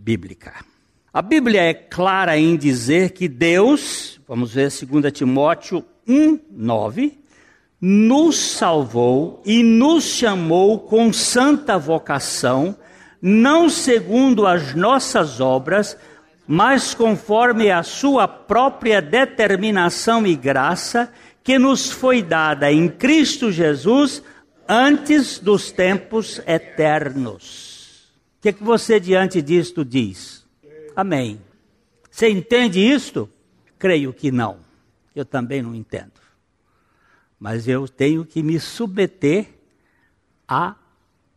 bíblica. 0.02 0.64
A 1.12 1.22
Bíblia 1.22 1.62
é 1.62 1.74
clara 1.74 2.36
em 2.36 2.56
dizer 2.56 3.10
que 3.10 3.28
Deus, 3.28 4.20
vamos 4.26 4.54
ver 4.54 4.70
2 4.70 5.12
Timóteo 5.12 5.84
1, 6.08 6.40
9, 6.50 7.18
nos 7.80 8.36
salvou 8.38 9.42
e 9.44 9.62
nos 9.62 10.04
chamou 10.04 10.80
com 10.80 11.12
santa 11.12 11.78
vocação, 11.78 12.76
não 13.20 13.68
segundo 13.68 14.46
as 14.46 14.74
nossas 14.74 15.40
obras, 15.40 15.96
mas 16.46 16.94
conforme 16.94 17.70
a 17.70 17.82
sua 17.82 18.26
própria 18.26 19.00
determinação 19.00 20.26
e 20.26 20.34
graça, 20.34 21.12
que 21.44 21.58
nos 21.58 21.90
foi 21.90 22.22
dada 22.22 22.72
em 22.72 22.88
Cristo 22.88 23.52
Jesus 23.52 24.22
antes 24.68 25.38
dos 25.38 25.70
tempos 25.70 26.40
eternos 26.46 27.71
que, 28.42 28.48
é 28.48 28.52
que 28.52 28.64
você 28.64 28.98
diante 28.98 29.40
disto 29.40 29.84
diz? 29.84 30.44
Amém. 30.96 31.40
Você 32.10 32.28
entende 32.28 32.80
isto? 32.80 33.30
Creio 33.78 34.12
que 34.12 34.32
não. 34.32 34.58
Eu 35.14 35.24
também 35.24 35.62
não 35.62 35.72
entendo. 35.72 36.20
Mas 37.38 37.68
eu 37.68 37.86
tenho 37.86 38.24
que 38.24 38.42
me 38.42 38.58
submeter 38.58 39.48
à 40.48 40.74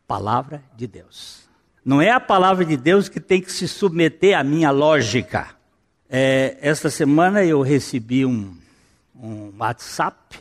palavra 0.08 0.64
de 0.76 0.88
Deus. 0.88 1.48
Não 1.86 2.02
é 2.02 2.10
a 2.10 2.20
palavra 2.20 2.66
de 2.66 2.76
Deus 2.76 3.08
que 3.08 3.20
tem 3.20 3.40
que 3.40 3.52
se 3.52 3.68
submeter 3.68 4.36
à 4.36 4.44
minha 4.44 4.72
lógica. 4.72 5.56
É, 6.10 6.58
esta 6.60 6.90
semana 6.90 7.46
eu 7.46 7.62
recebi 7.62 8.26
um, 8.26 8.58
um 9.16 9.54
WhatsApp 9.60 10.40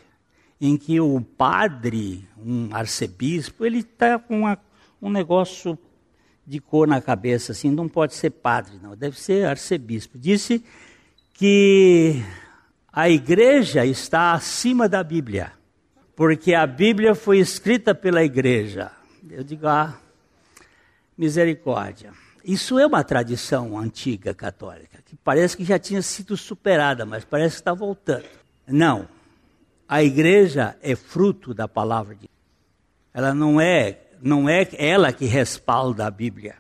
em 0.58 0.78
que 0.78 0.98
o 0.98 1.20
padre, 1.20 2.26
um 2.38 2.74
arcebispo, 2.74 3.66
ele 3.66 3.80
está 3.80 4.18
com 4.18 4.40
uma, 4.40 4.58
um 5.02 5.10
negócio 5.10 5.78
de 6.46 6.60
cor 6.60 6.86
na 6.86 7.00
cabeça, 7.00 7.52
assim, 7.52 7.70
não 7.70 7.88
pode 7.88 8.14
ser 8.14 8.30
padre, 8.30 8.78
não, 8.82 8.96
deve 8.96 9.18
ser 9.18 9.46
arcebispo. 9.46 10.18
Disse 10.18 10.64
que 11.32 12.22
a 12.92 13.08
igreja 13.08 13.84
está 13.84 14.32
acima 14.32 14.88
da 14.88 15.02
Bíblia, 15.02 15.52
porque 16.14 16.54
a 16.54 16.66
Bíblia 16.66 17.14
foi 17.14 17.38
escrita 17.38 17.94
pela 17.94 18.22
igreja. 18.22 18.90
Eu 19.28 19.42
digo, 19.42 19.66
ah, 19.66 19.98
misericórdia. 21.16 22.12
Isso 22.44 22.78
é 22.78 22.86
uma 22.86 23.02
tradição 23.02 23.78
antiga 23.78 24.34
católica, 24.34 24.98
que 25.04 25.16
parece 25.16 25.56
que 25.56 25.64
já 25.64 25.78
tinha 25.78 26.02
sido 26.02 26.36
superada, 26.36 27.06
mas 27.06 27.24
parece 27.24 27.56
que 27.56 27.62
está 27.62 27.72
voltando. 27.72 28.26
Não. 28.66 29.08
A 29.88 30.02
igreja 30.02 30.76
é 30.82 30.94
fruto 30.94 31.54
da 31.54 31.66
palavra 31.66 32.14
de 32.14 32.20
Deus. 32.22 32.30
Ela 33.14 33.32
não 33.32 33.60
é 33.60 34.03
não 34.22 34.48
é 34.48 34.68
ela 34.78 35.12
que 35.12 35.26
respalda 35.26 36.06
a 36.06 36.10
Bíblia. 36.10 36.56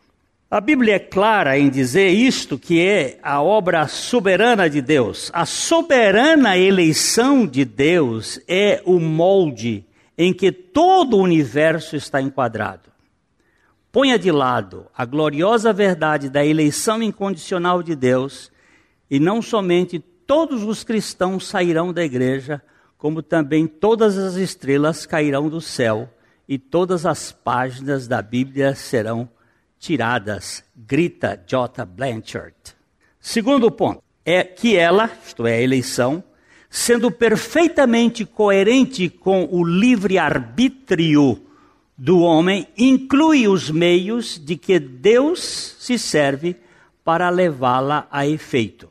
A 0.50 0.60
Bíblia 0.60 0.94
é 0.94 0.98
clara 1.00 1.58
em 1.58 1.68
dizer 1.68 2.08
isto, 2.10 2.56
que 2.56 2.80
é 2.80 3.18
a 3.22 3.42
obra 3.42 3.88
soberana 3.88 4.70
de 4.70 4.80
Deus. 4.80 5.30
A 5.34 5.44
soberana 5.44 6.56
eleição 6.56 7.44
de 7.46 7.64
Deus 7.64 8.38
é 8.46 8.80
o 8.84 9.00
molde 9.00 9.84
em 10.16 10.32
que 10.32 10.52
todo 10.52 11.16
o 11.16 11.22
universo 11.22 11.96
está 11.96 12.20
enquadrado. 12.22 12.88
Ponha 13.90 14.18
de 14.18 14.30
lado 14.30 14.86
a 14.96 15.04
gloriosa 15.04 15.72
verdade 15.72 16.28
da 16.28 16.44
eleição 16.44 17.02
incondicional 17.02 17.82
de 17.82 17.96
Deus, 17.96 18.52
e 19.10 19.18
não 19.18 19.42
somente 19.42 19.98
todos 19.98 20.62
os 20.62 20.84
cristãos 20.84 21.48
sairão 21.48 21.92
da 21.92 22.04
igreja, 22.04 22.62
como 22.96 23.22
também 23.22 23.66
todas 23.66 24.16
as 24.16 24.36
estrelas 24.36 25.04
cairão 25.04 25.48
do 25.48 25.60
céu 25.60 26.08
e 26.48 26.58
todas 26.58 27.06
as 27.06 27.32
páginas 27.32 28.06
da 28.06 28.20
Bíblia 28.20 28.74
serão 28.74 29.28
tiradas, 29.78 30.64
grita 30.76 31.42
J. 31.46 31.84
Blanchard. 31.84 32.54
Segundo 33.20 33.70
ponto, 33.70 34.02
é 34.24 34.42
que 34.42 34.76
ela, 34.76 35.10
isto 35.26 35.46
é, 35.46 35.54
a 35.56 35.60
eleição, 35.60 36.24
sendo 36.70 37.10
perfeitamente 37.10 38.24
coerente 38.24 39.08
com 39.08 39.48
o 39.50 39.64
livre-arbítrio 39.64 41.42
do 41.96 42.20
homem, 42.20 42.66
inclui 42.76 43.46
os 43.46 43.70
meios 43.70 44.38
de 44.38 44.56
que 44.56 44.78
Deus 44.78 45.76
se 45.78 45.98
serve 45.98 46.56
para 47.04 47.30
levá-la 47.30 48.08
a 48.10 48.26
efeito. 48.26 48.90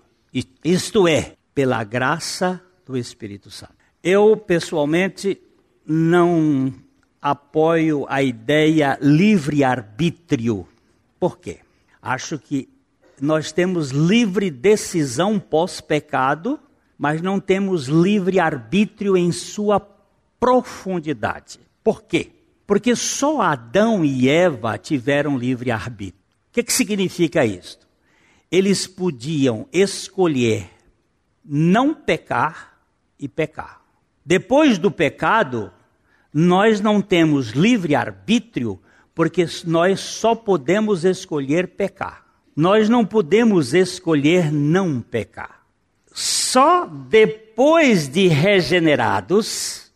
Isto 0.63 1.07
é, 1.07 1.33
pela 1.53 1.83
graça 1.83 2.61
do 2.85 2.97
Espírito 2.97 3.51
Santo. 3.51 3.73
Eu, 4.03 4.37
pessoalmente, 4.37 5.39
não 5.85 6.73
apoio 7.23 8.05
a 8.09 8.21
ideia 8.21 8.99
livre-arbítrio. 9.01 10.67
Por 11.17 11.39
quê? 11.39 11.59
Acho 12.01 12.37
que 12.37 12.67
nós 13.21 13.53
temos 13.53 13.91
livre 13.91 14.51
decisão 14.51 15.39
pós-pecado, 15.39 16.59
mas 16.97 17.21
não 17.21 17.39
temos 17.39 17.85
livre-arbítrio 17.85 19.15
em 19.15 19.31
sua 19.31 19.79
profundidade. 20.37 21.61
Por 21.81 22.03
quê? 22.03 22.31
Porque 22.67 22.93
só 22.93 23.41
Adão 23.41 24.03
e 24.03 24.27
Eva 24.27 24.77
tiveram 24.77 25.37
livre-arbítrio. 25.37 26.21
O 26.49 26.51
que, 26.51 26.63
que 26.63 26.73
significa 26.73 27.45
isso? 27.45 27.79
Eles 28.51 28.85
podiam 28.85 29.65
escolher 29.71 30.69
não 31.43 31.93
pecar 31.93 32.77
e 33.17 33.29
pecar. 33.29 33.81
Depois 34.25 34.77
do 34.77 34.91
pecado, 34.91 35.71
nós 36.33 36.81
não 36.81 37.01
temos 37.01 37.51
livre 37.51 37.95
arbítrio 37.95 38.79
porque 39.13 39.45
nós 39.65 39.99
só 39.99 40.33
podemos 40.33 41.05
escolher 41.05 41.67
pecar. 41.69 42.23
nós 42.55 42.87
não 42.87 43.03
podemos 43.03 43.73
escolher 43.73 44.51
não 44.51 45.01
pecar. 45.01 45.63
Só 46.13 46.85
depois 46.85 48.07
de 48.07 48.27
regenerados 48.27 49.91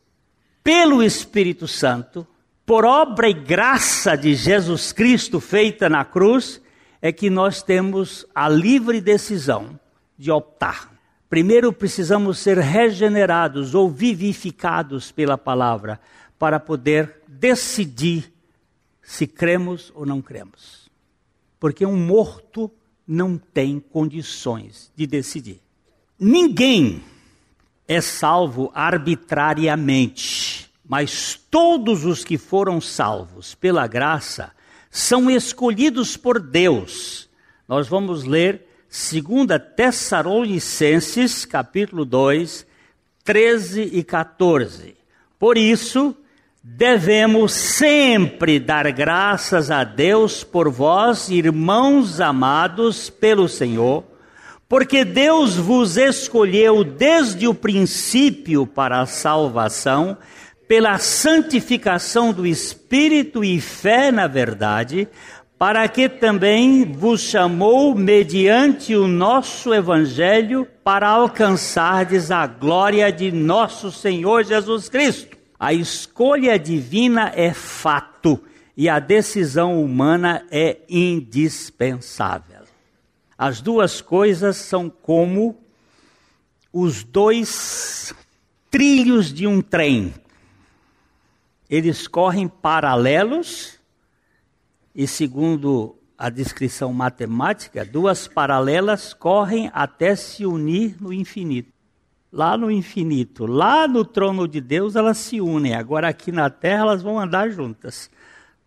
pelo 0.63 1.03
Espírito 1.03 1.67
Santo, 1.67 2.25
por 2.65 2.83
obra 2.83 3.29
e 3.29 3.33
graça 3.33 4.15
de 4.17 4.33
Jesus 4.33 4.91
Cristo 4.91 5.39
feita 5.39 5.87
na 5.87 6.03
cruz, 6.03 6.59
é 7.01 7.11
que 7.11 7.29
nós 7.29 7.61
temos 7.61 8.25
a 8.33 8.49
livre 8.49 8.99
decisão 8.99 9.79
de 10.17 10.31
optar. 10.31 10.96
Primeiro 11.29 11.73
precisamos 11.73 12.39
ser 12.39 12.57
regenerados 12.57 13.75
ou 13.75 13.89
vivificados 13.89 15.11
pela 15.11 15.37
palavra 15.37 15.99
para 16.39 16.59
poder 16.59 17.21
decidir 17.27 18.31
se 19.01 19.27
cremos 19.27 19.91
ou 19.93 20.05
não 20.05 20.21
cremos. 20.21 20.89
Porque 21.59 21.85
um 21.85 21.97
morto 21.97 22.71
não 23.05 23.37
tem 23.37 23.79
condições 23.79 24.91
de 24.95 25.07
decidir. 25.07 25.59
Ninguém 26.19 27.03
é 27.87 28.01
salvo 28.01 28.71
arbitrariamente, 28.73 30.69
mas 30.87 31.39
todos 31.49 32.05
os 32.05 32.23
que 32.25 32.37
foram 32.37 32.81
salvos 32.81 33.55
pela 33.55 33.87
graça 33.87 34.51
são 34.89 35.29
escolhidos 35.29 36.17
por 36.17 36.39
Deus. 36.39 37.29
Nós 37.67 37.87
vamos 37.87 38.23
ler 38.23 38.66
2 38.89 39.47
Tessalonicenses, 39.75 41.43
capítulo 41.43 42.05
2, 42.05 42.65
13 43.23 43.89
e 43.91 44.01
14. 44.01 44.95
Por 45.37 45.57
isso, 45.57 46.15
devemos 46.63 47.51
sempre 47.51 48.59
dar 48.61 48.89
graças 48.91 49.69
a 49.69 49.83
Deus 49.83 50.41
por 50.43 50.69
vós, 50.69 51.29
irmãos 51.29 52.21
amados 52.21 53.09
pelo 53.09 53.49
Senhor, 53.49 54.05
porque 54.69 55.03
Deus 55.03 55.55
vos 55.55 55.97
escolheu 55.97 56.85
desde 56.85 57.45
o 57.45 57.53
princípio 57.53 58.65
para 58.65 59.01
a 59.01 59.05
salvação, 59.05 60.17
pela 60.65 60.97
santificação 60.97 62.31
do 62.31 62.47
Espírito 62.47 63.43
e 63.43 63.59
fé 63.59 64.11
na 64.11 64.27
verdade, 64.27 65.07
para 65.57 65.87
que 65.87 66.07
também 66.07 66.85
vos 66.85 67.21
chamou 67.21 67.95
mediante 67.95 68.95
o 68.95 69.07
nosso 69.07 69.73
evangelho 69.73 70.67
para 70.83 71.09
alcançardes 71.09 72.29
a 72.29 72.45
glória 72.45 73.11
de 73.11 73.31
nosso 73.31 73.91
Senhor 73.91 74.43
Jesus 74.43 74.87
Cristo. 74.87 75.35
A 75.59 75.73
escolha 75.73 76.59
divina 76.59 77.31
é 77.35 77.51
fato 77.53 78.39
e 78.75 78.87
a 78.87 78.99
decisão 78.99 79.83
humana 79.83 80.45
é 80.51 80.77
indispensável. 80.87 82.61
As 83.35 83.59
duas 83.59 83.99
coisas 83.99 84.57
são 84.57 84.89
como 84.89 85.57
os 86.71 87.03
dois 87.03 88.13
trilhos 88.69 89.33
de 89.33 89.47
um 89.47 89.61
trem. 89.61 90.13
Eles 91.67 92.07
correm 92.07 92.47
paralelos 92.47 93.76
e, 94.97 95.05
segundo 95.05 95.95
a 96.17 96.27
descrição 96.27 96.91
matemática, 96.91 97.85
duas 97.85 98.27
paralelas 98.27 99.13
correm 99.13 99.69
até 99.71 100.15
se 100.15 100.43
unir 100.43 100.95
no 100.99 101.13
infinito. 101.13 101.71
Lá 102.33 102.57
no 102.57 102.71
infinito, 102.71 103.45
lá 103.45 103.87
no 103.87 104.03
trono 104.03 104.47
de 104.47 104.59
Deus, 104.59 104.95
elas 104.95 105.19
se 105.19 105.39
unem. 105.39 105.75
Agora, 105.75 106.07
aqui 106.07 106.31
na 106.31 106.49
terra, 106.49 106.81
elas 106.81 107.03
vão 107.03 107.19
andar 107.19 107.51
juntas. 107.51 108.09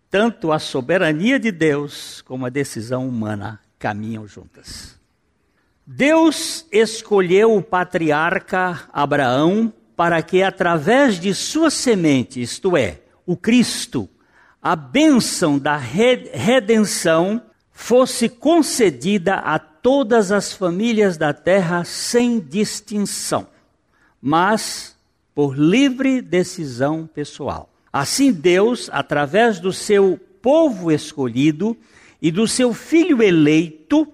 Tanto 0.08 0.52
a 0.52 0.60
soberania 0.60 1.38
de 1.40 1.50
Deus 1.50 2.22
como 2.22 2.46
a 2.46 2.48
decisão 2.48 3.08
humana 3.08 3.58
caminham 3.76 4.24
juntas. 4.24 4.98
Deus 5.84 6.64
escolheu 6.70 7.56
o 7.56 7.62
patriarca 7.62 8.88
Abraão 8.92 9.72
para 9.96 10.22
que, 10.22 10.44
através 10.44 11.18
de 11.18 11.34
sua 11.34 11.70
semente, 11.70 12.40
isto 12.40 12.76
é, 12.76 13.00
o 13.26 13.36
Cristo, 13.36 14.08
a 14.62 14.76
bênção 14.76 15.58
da 15.58 15.76
redenção 15.76 17.42
fosse 17.72 18.28
concedida 18.28 19.36
a 19.36 19.58
todas 19.58 20.30
as 20.30 20.52
famílias 20.52 21.16
da 21.16 21.32
terra 21.32 21.82
sem 21.84 22.38
distinção, 22.38 23.46
mas 24.20 24.94
por 25.34 25.56
livre 25.58 26.20
decisão 26.20 27.06
pessoal. 27.06 27.70
Assim, 27.90 28.30
Deus, 28.30 28.90
através 28.92 29.58
do 29.58 29.72
seu 29.72 30.20
povo 30.42 30.92
escolhido 30.92 31.76
e 32.20 32.30
do 32.30 32.46
seu 32.46 32.74
filho 32.74 33.22
eleito, 33.22 34.06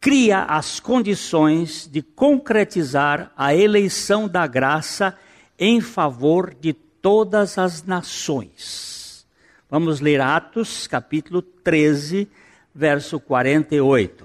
cria 0.00 0.44
as 0.44 0.80
condições 0.80 1.86
de 1.90 2.00
concretizar 2.00 3.30
a 3.36 3.54
eleição 3.54 4.26
da 4.26 4.46
graça 4.46 5.16
em 5.58 5.80
favor 5.82 6.54
de 6.58 6.72
todas 6.72 7.58
as 7.58 7.82
nações. 7.82 8.95
Vamos 9.68 9.98
ler 9.98 10.20
Atos, 10.20 10.86
capítulo 10.86 11.42
13, 11.42 12.28
verso 12.72 13.18
48. 13.18 14.24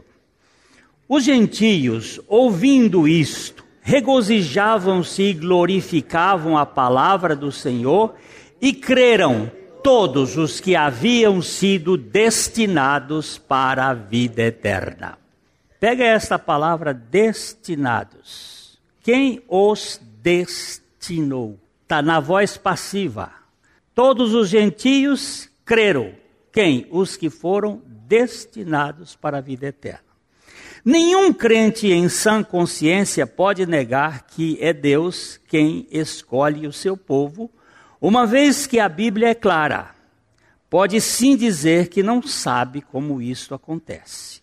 Os 1.10 1.24
gentios, 1.24 2.22
ouvindo 2.28 3.08
isto, 3.08 3.66
regozijavam-se 3.82 5.24
e 5.24 5.34
glorificavam 5.34 6.56
a 6.56 6.66
palavra 6.66 7.36
do 7.36 7.52
Senhor 7.52 8.14
e 8.62 8.72
creram 8.72 9.52
todos 9.84 10.38
os 10.38 10.60
que 10.60 10.76
haviam 10.76 11.42
sido 11.42 11.98
destinados 11.98 13.40
para 13.40 13.88
a 13.88 13.96
vida 13.96 14.44
eterna. 14.44 15.18
Pega 15.80 16.04
esta 16.04 16.38
palavra 16.38 16.94
destinados. 16.94 18.80
Quem 19.02 19.42
os 19.48 20.00
destinou? 20.22 21.58
Está 21.82 22.00
na 22.04 22.20
voz 22.20 22.58
passiva. 22.58 23.41
Todos 23.94 24.34
os 24.34 24.50
gentios 24.50 25.50
creram. 25.66 26.14
Quem? 26.52 26.88
Os 26.90 27.16
que 27.16 27.30
foram 27.30 27.82
destinados 27.86 29.16
para 29.16 29.38
a 29.38 29.42
vida 29.42 29.68
eterna. 29.68 30.12
Nenhum 30.84 31.32
crente 31.32 31.88
em 31.88 32.10
sã 32.10 32.44
consciência 32.44 33.28
pode 33.28 33.66
negar 33.66 34.26
que 34.26 34.58
é 34.60 34.74
Deus 34.74 35.40
quem 35.48 35.88
escolhe 35.92 36.66
o 36.66 36.74
seu 36.74 36.98
povo, 36.98 37.52
uma 38.00 38.26
vez 38.26 38.66
que 38.66 38.80
a 38.80 38.90
Bíblia 38.90 39.30
é 39.30 39.36
clara. 39.36 39.94
Pode 40.70 41.00
sim 41.00 41.36
dizer 41.36 41.90
que 41.90 42.02
não 42.02 42.22
sabe 42.22 42.82
como 42.82 43.22
isso 43.22 43.54
acontece. 43.54 44.42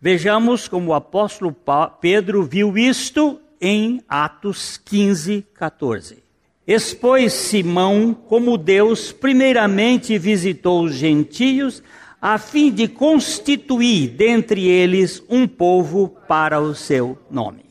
Vejamos 0.00 0.68
como 0.68 0.92
o 0.92 0.94
apóstolo 0.94 1.54
Pedro 2.00 2.44
viu 2.44 2.78
isto 2.78 3.40
em 3.60 4.02
Atos 4.08 4.78
15, 4.78 5.44
14. 5.52 6.27
Expôs 6.68 7.32
Simão 7.32 8.12
como 8.12 8.58
Deus 8.58 9.10
primeiramente 9.10 10.18
visitou 10.18 10.84
os 10.84 10.92
gentios 10.92 11.82
a 12.20 12.36
fim 12.36 12.70
de 12.70 12.86
constituir 12.86 14.10
dentre 14.10 14.68
eles 14.68 15.22
um 15.30 15.48
povo 15.48 16.10
para 16.28 16.60
o 16.60 16.74
seu 16.74 17.16
nome. 17.30 17.64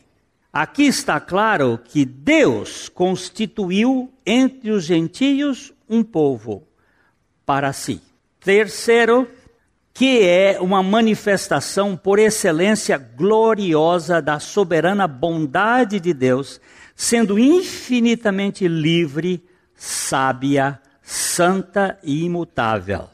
Aqui 0.51 0.88
está 0.88 1.19
claro 1.19 1.79
que 1.86 2.03
Deus 2.05 2.89
constituiu 2.89 4.12
entre 4.25 4.71
os 4.71 4.86
gentios 4.86 5.71
um 5.88 6.01
povo 6.01 6.63
para 7.45 7.71
si. 7.73 8.01
Terceiro, 8.39 9.27
que 9.93 10.23
é 10.23 10.57
uma 10.60 10.81
manifestação 10.81 11.95
por 11.95 12.17
excelência 12.17 12.97
gloriosa 12.97 14.19
da 14.19 14.39
soberana 14.39 15.07
bondade 15.07 15.99
de 15.99 16.15
Deus 16.15 16.60
sendo 16.97 17.38
infinitamente 17.38 18.67
livre, 18.67 19.43
sábia, 19.75 20.81
santa 21.03 21.99
e 22.03 22.23
imutável. 22.23 23.07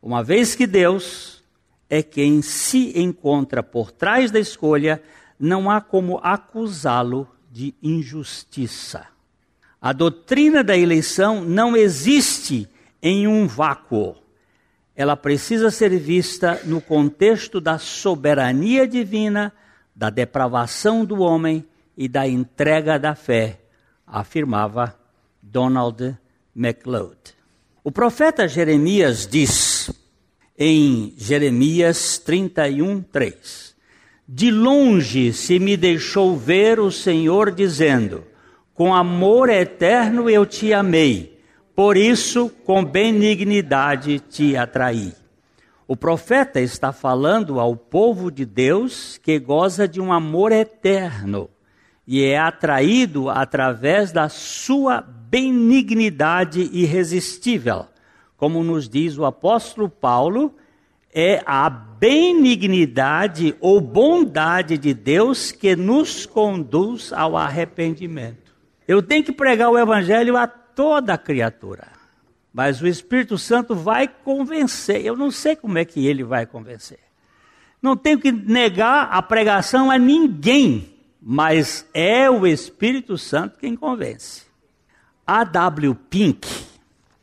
Uma 0.00 0.22
vez 0.22 0.54
que 0.54 0.68
Deus 0.68 1.42
é 1.90 2.00
quem 2.00 2.40
se 2.42 2.96
encontra 2.96 3.60
por 3.60 3.90
trás 3.90 4.30
da 4.30 4.38
escolha, 4.38 5.02
não 5.38 5.68
há 5.68 5.80
como 5.80 6.20
acusá-lo 6.22 7.28
de 7.50 7.74
injustiça. 7.82 9.04
A 9.82 9.92
doutrina 9.92 10.62
da 10.62 10.78
eleição 10.78 11.44
não 11.44 11.76
existe 11.76 12.68
em 13.02 13.26
um 13.26 13.48
vácuo. 13.48 14.14
Ela 14.94 15.16
precisa 15.16 15.72
ser 15.72 15.98
vista 15.98 16.60
no 16.64 16.80
contexto 16.80 17.60
da 17.60 17.78
soberania 17.78 18.86
divina, 18.86 19.52
da 19.94 20.08
depravação 20.08 21.04
do 21.04 21.20
homem 21.20 21.66
e 21.96 22.08
da 22.08 22.26
entrega 22.26 22.98
da 22.98 23.14
fé, 23.14 23.60
afirmava 24.06 24.94
Donald 25.42 26.16
MacLeod. 26.54 27.18
O 27.82 27.92
profeta 27.92 28.48
Jeremias 28.48 29.26
diz 29.26 29.90
em 30.58 31.14
Jeremias 31.16 32.18
31, 32.18 33.02
3: 33.02 33.76
De 34.26 34.50
longe 34.50 35.32
se 35.32 35.58
me 35.58 35.76
deixou 35.76 36.36
ver 36.36 36.80
o 36.80 36.90
Senhor 36.90 37.50
dizendo: 37.50 38.24
Com 38.72 38.94
amor 38.94 39.48
eterno 39.50 40.30
eu 40.30 40.46
te 40.46 40.72
amei, 40.72 41.38
por 41.74 41.96
isso 41.96 42.48
com 42.64 42.84
benignidade 42.84 44.20
te 44.20 44.56
atraí. 44.56 45.12
O 45.86 45.94
profeta 45.94 46.60
está 46.60 46.92
falando 46.92 47.60
ao 47.60 47.76
povo 47.76 48.30
de 48.30 48.46
Deus 48.46 49.18
que 49.22 49.38
goza 49.38 49.86
de 49.86 50.00
um 50.00 50.10
amor 50.10 50.50
eterno 50.50 51.50
e 52.06 52.22
é 52.22 52.38
atraído 52.38 53.30
através 53.30 54.12
da 54.12 54.28
sua 54.28 55.00
benignidade 55.00 56.68
irresistível. 56.72 57.86
Como 58.36 58.62
nos 58.62 58.88
diz 58.88 59.16
o 59.16 59.24
apóstolo 59.24 59.88
Paulo, 59.88 60.54
é 61.12 61.42
a 61.46 61.70
benignidade 61.70 63.56
ou 63.60 63.80
bondade 63.80 64.76
de 64.76 64.92
Deus 64.92 65.50
que 65.50 65.74
nos 65.74 66.26
conduz 66.26 67.12
ao 67.12 67.36
arrependimento. 67.36 68.52
Eu 68.86 69.02
tenho 69.02 69.24
que 69.24 69.32
pregar 69.32 69.70
o 69.70 69.78
evangelho 69.78 70.36
a 70.36 70.46
toda 70.46 71.16
criatura, 71.16 71.86
mas 72.52 72.82
o 72.82 72.86
Espírito 72.86 73.38
Santo 73.38 73.74
vai 73.74 74.06
convencer. 74.08 75.04
Eu 75.06 75.16
não 75.16 75.30
sei 75.30 75.56
como 75.56 75.78
é 75.78 75.84
que 75.84 76.06
ele 76.06 76.22
vai 76.22 76.44
convencer. 76.44 76.98
Não 77.80 77.96
tenho 77.96 78.18
que 78.18 78.32
negar 78.32 79.08
a 79.10 79.22
pregação 79.22 79.90
a 79.90 79.96
ninguém 79.96 80.93
mas 81.26 81.86
é 81.94 82.28
o 82.28 82.46
Espírito 82.46 83.16
Santo 83.16 83.58
quem 83.58 83.74
convence. 83.74 84.42
A 85.26 85.42
W. 85.42 85.94
Pink 85.94 86.46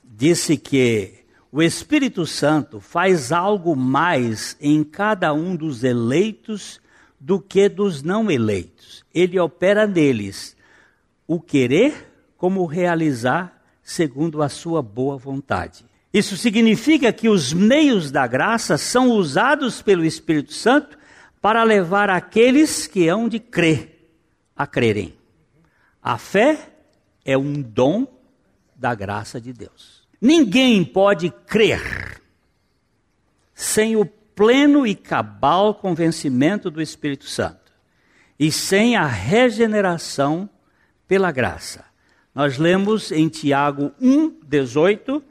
disse 0.04 0.58
que 0.58 1.24
o 1.52 1.62
Espírito 1.62 2.26
Santo 2.26 2.80
faz 2.80 3.32
algo 3.32 3.76
mais 3.76 4.58
em 4.60 4.84
cada 4.84 5.32
um 5.36 5.56
dos 5.56 5.84
eleitos 5.84 6.82
do 7.20 7.40
que 7.40 7.70
dos 7.70 8.02
não 8.02 8.32
eleitos. 8.32 9.06
Ele 9.14 9.40
opera 9.40 9.86
neles 9.86 10.58
o 11.28 11.40
querer 11.40 12.12
como 12.38 12.62
o 12.62 12.66
realizar 12.66 13.62
segundo 13.84 14.42
a 14.42 14.50
sua 14.50 14.82
boa 14.82 15.16
vontade. 15.16 15.86
Isso 16.12 16.36
significa 16.36 17.14
que 17.14 17.30
os 17.30 17.54
meios 17.54 18.10
da 18.10 18.26
graça 18.26 18.80
são 18.80 19.12
usados 19.12 19.80
pelo 19.80 20.04
Espírito 20.04 20.54
Santo 20.54 20.98
para 21.40 21.62
levar 21.62 22.10
aqueles 22.10 22.88
que 22.88 23.08
hão 23.08 23.30
de 23.30 23.40
crer 23.40 23.91
a 24.56 24.68
crerem. 24.68 25.16
A 26.02 26.18
fé 26.18 26.70
é 27.24 27.38
um 27.38 27.62
dom 27.62 28.08
da 28.76 28.96
graça 28.96 29.40
de 29.40 29.54
Deus. 29.54 30.08
Ninguém 30.20 30.84
pode 30.84 31.30
crer 31.30 32.22
sem 33.54 33.96
o 33.96 34.06
pleno 34.06 34.88
e 34.88 34.96
cabal 34.96 35.76
convencimento 35.76 36.72
do 36.72 36.82
Espírito 36.82 37.26
Santo 37.26 37.72
e 38.40 38.52
sem 38.52 38.96
a 38.96 39.06
regeneração 39.06 40.50
pela 41.08 41.32
graça. 41.32 41.86
Nós 42.34 42.58
lemos 42.58 43.12
em 43.12 43.28
Tiago 43.28 43.92
1:18, 44.02 45.22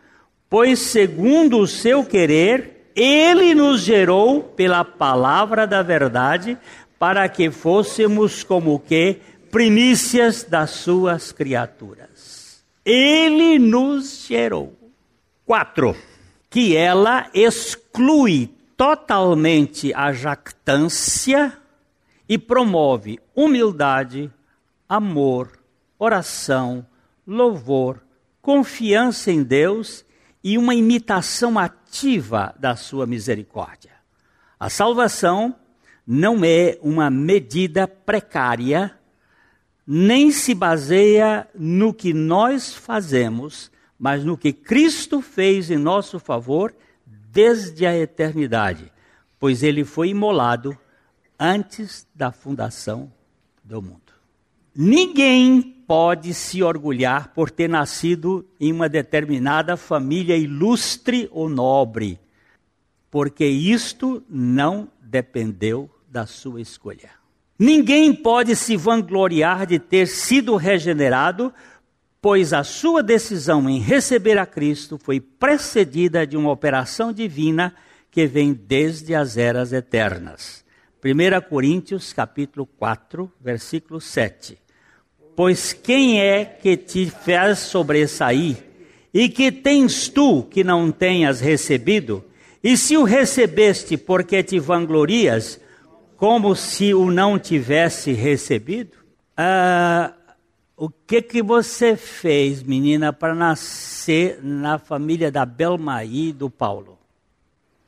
pois 0.48 0.78
segundo 0.78 1.58
o 1.58 1.66
seu 1.66 2.04
querer, 2.04 2.92
ele 2.94 3.54
nos 3.54 3.80
gerou 3.80 4.42
pela 4.42 4.84
palavra 4.84 5.66
da 5.66 5.82
verdade, 5.82 6.56
para 7.00 7.26
que 7.30 7.50
fôssemos 7.50 8.44
como 8.44 8.78
que 8.78 9.22
primícias 9.50 10.44
das 10.44 10.68
suas 10.68 11.32
criaturas. 11.32 12.62
Ele 12.84 13.58
nos 13.58 14.26
gerou. 14.26 14.76
Quatro, 15.46 15.96
que 16.50 16.76
ela 16.76 17.30
exclui 17.32 18.50
totalmente 18.76 19.94
a 19.94 20.12
jactância 20.12 21.56
e 22.28 22.36
promove 22.36 23.18
humildade, 23.34 24.30
amor, 24.86 25.58
oração, 25.98 26.86
louvor, 27.26 28.02
confiança 28.42 29.32
em 29.32 29.42
Deus 29.42 30.04
e 30.44 30.58
uma 30.58 30.74
imitação 30.74 31.58
ativa 31.58 32.54
da 32.58 32.76
sua 32.76 33.06
misericórdia. 33.06 33.92
A 34.58 34.68
salvação 34.68 35.56
não 36.06 36.44
é 36.44 36.78
uma 36.82 37.10
medida 37.10 37.86
precária, 37.86 38.94
nem 39.86 40.30
se 40.30 40.54
baseia 40.54 41.48
no 41.54 41.92
que 41.92 42.12
nós 42.12 42.74
fazemos, 42.74 43.70
mas 43.98 44.24
no 44.24 44.36
que 44.36 44.52
Cristo 44.52 45.20
fez 45.20 45.70
em 45.70 45.76
nosso 45.76 46.18
favor 46.18 46.74
desde 47.32 47.86
a 47.86 47.96
eternidade, 47.96 48.90
pois 49.38 49.62
ele 49.62 49.84
foi 49.84 50.10
imolado 50.10 50.76
antes 51.38 52.06
da 52.14 52.30
fundação 52.30 53.12
do 53.64 53.80
mundo. 53.80 54.12
Ninguém 54.74 55.62
pode 55.86 56.32
se 56.34 56.62
orgulhar 56.62 57.34
por 57.34 57.50
ter 57.50 57.68
nascido 57.68 58.46
em 58.60 58.72
uma 58.72 58.88
determinada 58.88 59.76
família 59.76 60.36
ilustre 60.36 61.28
ou 61.32 61.48
nobre, 61.48 62.18
porque 63.10 63.44
isto 63.44 64.22
não 64.28 64.88
dependeu 65.10 65.90
da 66.08 66.24
sua 66.24 66.60
escolha. 66.60 67.10
Ninguém 67.58 68.14
pode 68.14 68.54
se 68.54 68.76
vangloriar 68.76 69.66
de 69.66 69.78
ter 69.78 70.06
sido 70.06 70.56
regenerado, 70.56 71.52
pois 72.22 72.52
a 72.52 72.62
sua 72.62 73.02
decisão 73.02 73.68
em 73.68 73.80
receber 73.80 74.38
a 74.38 74.46
Cristo 74.46 74.98
foi 75.02 75.20
precedida 75.20 76.26
de 76.26 76.36
uma 76.36 76.50
operação 76.50 77.12
divina 77.12 77.74
que 78.10 78.26
vem 78.26 78.52
desde 78.52 79.14
as 79.14 79.36
eras 79.36 79.72
eternas. 79.72 80.64
1 81.04 81.48
Coríntios 81.48 82.12
capítulo 82.12 82.66
4, 82.66 83.30
versículo 83.40 84.00
7. 84.00 84.58
Pois 85.34 85.72
quem 85.72 86.20
é 86.20 86.44
que 86.44 86.76
te 86.76 87.10
fez 87.10 87.58
sobressair? 87.58 88.56
E 89.12 89.28
que 89.28 89.50
tens 89.50 90.08
tu 90.08 90.44
que 90.44 90.62
não 90.62 90.92
tenhas 90.92 91.40
recebido? 91.40 92.24
E 92.62 92.76
se 92.76 92.96
o 92.96 93.04
recebeste 93.04 93.96
porque 93.96 94.42
te 94.42 94.58
vanglorias, 94.58 95.60
como 96.16 96.54
se 96.54 96.92
o 96.92 97.10
não 97.10 97.38
tivesse 97.38 98.12
recebido? 98.12 98.98
Ah, 99.36 100.12
o 100.76 100.90
que 100.90 101.22
que 101.22 101.42
você 101.42 101.96
fez, 101.96 102.62
menina, 102.62 103.12
para 103.12 103.34
nascer 103.34 104.38
na 104.42 104.78
família 104.78 105.30
da 105.30 105.44
Belmaí 105.46 106.32
do 106.32 106.50
Paulo? 106.50 106.98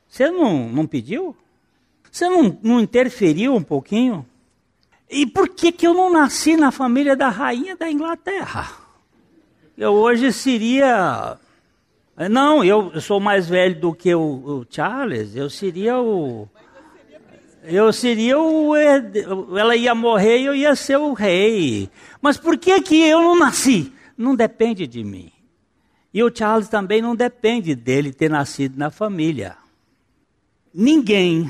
Você 0.07 0.29
não, 0.29 0.69
não 0.69 0.85
pediu? 0.85 1.35
Você 2.11 2.29
não, 2.29 2.57
não 2.61 2.79
interferiu 2.79 3.55
um 3.55 3.63
pouquinho? 3.63 4.25
E 5.09 5.25
por 5.27 5.49
que, 5.49 5.71
que 5.71 5.85
eu 5.85 5.93
não 5.93 6.11
nasci 6.11 6.55
na 6.55 6.71
família 6.71 7.15
da 7.15 7.29
rainha 7.29 7.75
da 7.75 7.89
Inglaterra? 7.89 8.71
Eu 9.77 9.93
hoje 9.93 10.31
seria. 10.31 11.37
Não, 12.29 12.63
eu 12.63 13.01
sou 13.01 13.19
mais 13.19 13.49
velho 13.49 13.79
do 13.79 13.93
que 13.93 14.13
o, 14.13 14.21
o 14.21 14.65
Charles, 14.69 15.35
eu 15.35 15.49
seria 15.49 15.99
o, 15.99 16.47
eu 17.63 17.93
seria 17.93 18.37
o. 18.37 18.75
Ela 18.75 19.75
ia 19.75 19.95
morrer 19.95 20.39
e 20.39 20.45
eu 20.45 20.55
ia 20.55 20.75
ser 20.75 20.97
o 20.97 21.13
rei. 21.13 21.89
Mas 22.21 22.37
por 22.37 22.57
que, 22.57 22.81
que 22.81 23.01
eu 23.01 23.21
não 23.21 23.39
nasci? 23.39 23.91
Não 24.17 24.35
depende 24.35 24.85
de 24.85 25.03
mim. 25.03 25.31
E 26.13 26.21
o 26.21 26.31
Charles 26.33 26.67
também 26.67 27.01
não 27.01 27.15
depende 27.15 27.73
dele 27.73 28.13
ter 28.13 28.29
nascido 28.29 28.77
na 28.77 28.91
família. 28.91 29.57
Ninguém 30.73 31.49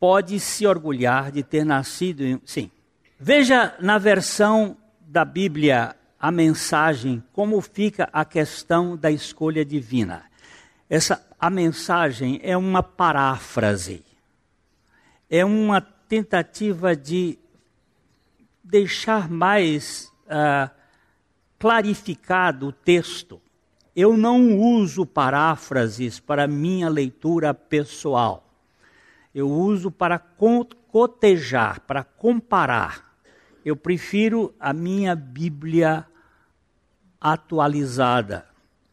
pode 0.00 0.38
se 0.40 0.66
orgulhar 0.66 1.30
de 1.30 1.42
ter 1.42 1.64
nascido 1.64 2.22
em. 2.22 2.40
Sim. 2.44 2.70
Veja 3.18 3.74
na 3.80 3.98
versão 3.98 4.76
da 5.00 5.24
Bíblia 5.24 5.94
a 6.26 6.30
mensagem, 6.30 7.22
como 7.32 7.60
fica 7.60 8.08
a 8.12 8.24
questão 8.24 8.96
da 8.96 9.10
escolha 9.10 9.64
divina. 9.64 10.24
Essa, 10.88 11.24
a 11.38 11.50
mensagem 11.50 12.40
é 12.42 12.56
uma 12.56 12.82
paráfrase 12.82 14.04
é 15.28 15.44
uma 15.44 15.80
tentativa 15.80 16.94
de 16.94 17.38
deixar 18.62 19.28
mais 19.28 20.12
uh, 20.26 20.70
clarificado 21.58 22.68
o 22.68 22.72
texto. 22.72 23.40
Eu 23.94 24.16
não 24.16 24.56
uso 24.58 25.06
paráfrases 25.06 26.20
para 26.20 26.46
minha 26.46 26.88
leitura 26.88 27.52
pessoal. 27.54 28.44
Eu 29.34 29.50
uso 29.50 29.90
para 29.90 30.18
cotejar, 30.18 31.80
para 31.80 32.04
comparar. 32.04 33.16
Eu 33.64 33.76
prefiro 33.76 34.54
a 34.60 34.72
minha 34.72 35.14
Bíblia 35.16 36.06
atualizada. 37.32 38.46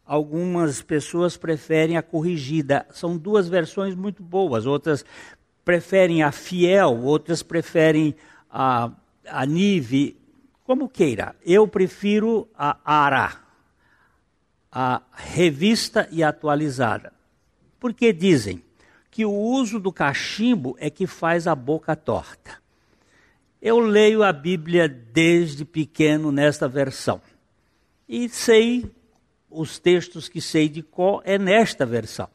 Algumas 0.04 0.82
pessoas 0.82 1.36
preferem 1.36 1.96
a 1.96 2.02
corrigida. 2.02 2.86
São 2.90 3.16
duas 3.16 3.48
versões 3.48 3.94
muito 3.94 4.22
boas. 4.22 4.66
Outras 4.66 5.04
preferem 5.64 6.22
a 6.22 6.32
Fiel, 6.32 7.00
outras 7.02 7.42
preferem 7.42 8.14
a, 8.50 8.90
a 9.26 9.46
Nive, 9.46 10.16
como 10.64 10.88
queira. 10.88 11.34
Eu 11.44 11.66
prefiro 11.66 12.48
a 12.56 12.76
Ara, 12.84 13.36
a 14.70 15.00
revista 15.14 16.08
e 16.10 16.22
atualizada. 16.22 17.12
Porque 17.78 18.12
dizem 18.12 18.62
que 19.10 19.24
o 19.24 19.32
uso 19.32 19.78
do 19.78 19.92
cachimbo 19.92 20.76
é 20.80 20.90
que 20.90 21.06
faz 21.06 21.46
a 21.46 21.54
boca 21.54 21.94
torta. 21.94 22.58
Eu 23.62 23.78
leio 23.78 24.22
a 24.22 24.32
Bíblia 24.32 24.88
desde 24.88 25.64
pequeno 25.64 26.32
nesta 26.32 26.68
versão. 26.68 27.22
E 28.08 28.28
sei 28.28 28.90
os 29.50 29.78
textos 29.78 30.28
que 30.28 30.40
sei 30.40 30.68
de 30.68 30.82
qual 30.82 31.22
é 31.24 31.38
nesta 31.38 31.86
versão. 31.86 32.28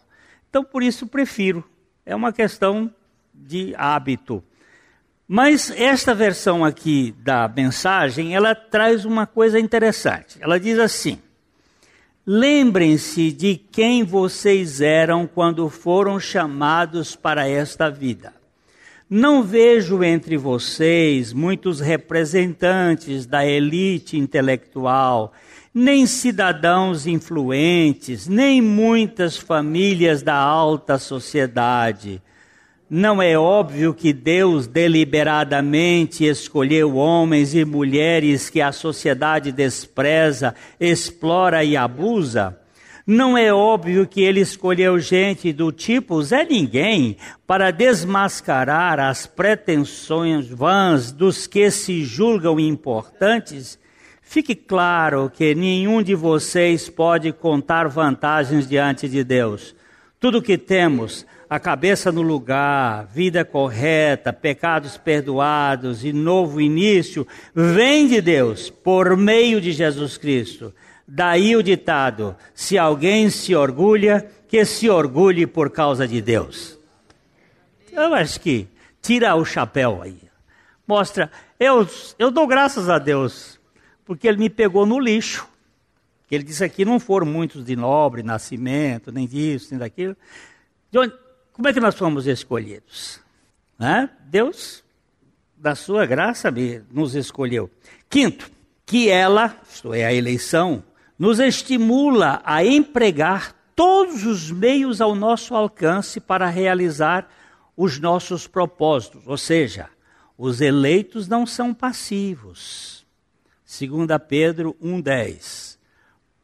Então, 0.49 0.63
por 0.63 0.81
isso, 0.81 1.05
prefiro 1.05 1.63
É 2.05 2.15
uma 2.15 2.33
questão 2.33 2.93
de 3.33 3.73
hábito. 3.77 4.43
Mas 5.27 5.69
esta 5.69 6.15
versão 6.15 6.65
aqui 6.65 7.13
da 7.19 7.47
mensagem, 7.47 8.35
ela 8.35 8.55
traz 8.55 9.05
uma 9.05 9.27
coisa 9.27 9.59
interessante. 9.59 10.39
Ela 10.41 10.59
diz 10.59 10.79
assim: 10.79 11.19
Lembrem-se 12.25 13.31
de 13.31 13.55
quem 13.55 14.03
vocês 14.03 14.81
eram 14.81 15.27
quando 15.27 15.69
foram 15.69 16.19
chamados 16.19 17.15
para 17.15 17.47
esta 17.47 17.89
vida. 17.89 18.33
Não 19.09 19.41
vejo 19.41 20.03
entre 20.03 20.37
vocês 20.37 21.33
muitos 21.33 21.79
representantes 21.79 23.25
da 23.25 23.43
elite 23.43 24.17
intelectual, 24.17 25.33
nem 25.73 26.05
cidadãos 26.05 27.05
influentes, 27.05 28.27
nem 28.27 28.61
muitas 28.61 29.37
famílias 29.37 30.21
da 30.21 30.35
alta 30.35 30.97
sociedade. 30.97 32.21
Não 32.89 33.21
é 33.21 33.37
óbvio 33.37 33.93
que 33.93 34.11
Deus 34.11 34.65
deliberadamente 34.65 36.25
escolheu 36.25 36.95
homens 36.95 37.53
e 37.53 37.63
mulheres 37.63 38.49
que 38.49 38.61
a 38.61 38.71
sociedade 38.71 39.51
despreza, 39.51 40.55
explora 40.79 41.63
e 41.63 41.77
abusa? 41.77 42.57
Não 43.05 43.37
é 43.37 43.53
óbvio 43.53 44.07
que 44.07 44.21
ele 44.21 44.39
escolheu 44.39 44.99
gente 44.99 45.53
do 45.53 45.71
tipo 45.71 46.21
Zé 46.21 46.43
Ninguém 46.43 47.17
para 47.45 47.69
desmascarar 47.69 48.99
as 48.99 49.27
pretensões 49.27 50.47
vãs 50.47 51.11
dos 51.11 51.45
que 51.45 51.69
se 51.69 52.03
julgam 52.03 52.59
importantes? 52.59 53.79
Fique 54.29 54.53
claro 54.53 55.27
que 55.27 55.55
nenhum 55.55 56.03
de 56.03 56.13
vocês 56.13 56.87
pode 56.87 57.33
contar 57.33 57.87
vantagens 57.87 58.69
diante 58.69 59.09
de 59.09 59.23
Deus. 59.23 59.75
Tudo 60.19 60.39
que 60.39 60.55
temos, 60.55 61.25
a 61.49 61.59
cabeça 61.59 62.11
no 62.11 62.21
lugar, 62.21 63.07
vida 63.07 63.43
correta, 63.43 64.31
pecados 64.31 64.97
perdoados 64.97 66.05
e 66.05 66.13
novo 66.13 66.61
início, 66.61 67.27
vem 67.55 68.07
de 68.07 68.21
Deus 68.21 68.69
por 68.69 69.17
meio 69.17 69.59
de 69.59 69.71
Jesus 69.71 70.15
Cristo. 70.15 70.71
Daí 71.07 71.55
o 71.55 71.63
ditado: 71.63 72.35
se 72.53 72.77
alguém 72.77 73.31
se 73.31 73.55
orgulha, 73.55 74.29
que 74.47 74.63
se 74.63 74.87
orgulhe 74.91 75.47
por 75.47 75.71
causa 75.71 76.07
de 76.07 76.21
Deus. 76.21 76.77
Eu 77.91 78.13
acho 78.13 78.39
que 78.39 78.67
tira 79.01 79.33
o 79.33 79.43
chapéu 79.43 80.03
aí. 80.03 80.19
Mostra, 80.87 81.31
eu, 81.59 81.89
eu 82.19 82.29
dou 82.29 82.45
graças 82.45 82.89
a 82.89 82.99
Deus, 82.99 83.58
porque 84.09 84.27
Ele 84.27 84.39
me 84.39 84.49
pegou 84.49 84.87
no 84.87 84.99
lixo. 84.99 85.47
Ele 86.31 86.43
disse 86.43 86.63
aqui: 86.63 86.83
não 86.83 86.99
foram 86.99 87.27
muitos 87.27 87.63
de 87.63 87.75
nobre 87.75 88.23
nascimento, 88.23 89.11
nem 89.11 89.27
disso, 89.27 89.67
nem 89.69 89.77
daquilo. 89.77 90.17
Onde, 90.95 91.13
como 91.53 91.67
é 91.67 91.73
que 91.73 91.79
nós 91.79 91.93
fomos 91.93 92.25
escolhidos? 92.25 93.19
Né? 93.77 94.09
Deus, 94.25 94.83
da 95.55 95.75
sua 95.75 96.07
graça, 96.07 96.51
nos 96.89 97.13
escolheu. 97.13 97.69
Quinto, 98.09 98.49
que 98.83 99.09
ela, 99.09 99.55
isto 99.71 99.93
é, 99.93 100.05
a 100.05 100.11
eleição, 100.11 100.83
nos 101.15 101.39
estimula 101.39 102.41
a 102.43 102.65
empregar 102.65 103.53
todos 103.75 104.25
os 104.25 104.49
meios 104.49 105.01
ao 105.01 105.13
nosso 105.13 105.53
alcance 105.53 106.19
para 106.19 106.49
realizar 106.49 107.29
os 107.77 107.99
nossos 107.99 108.47
propósitos. 108.47 109.21
Ou 109.27 109.37
seja, 109.37 109.87
os 110.35 110.61
eleitos 110.61 111.27
não 111.27 111.45
são 111.45 111.75
passivos. 111.75 112.98
2 113.69 114.07
Pedro 114.27 114.75
1,10. 114.83 115.77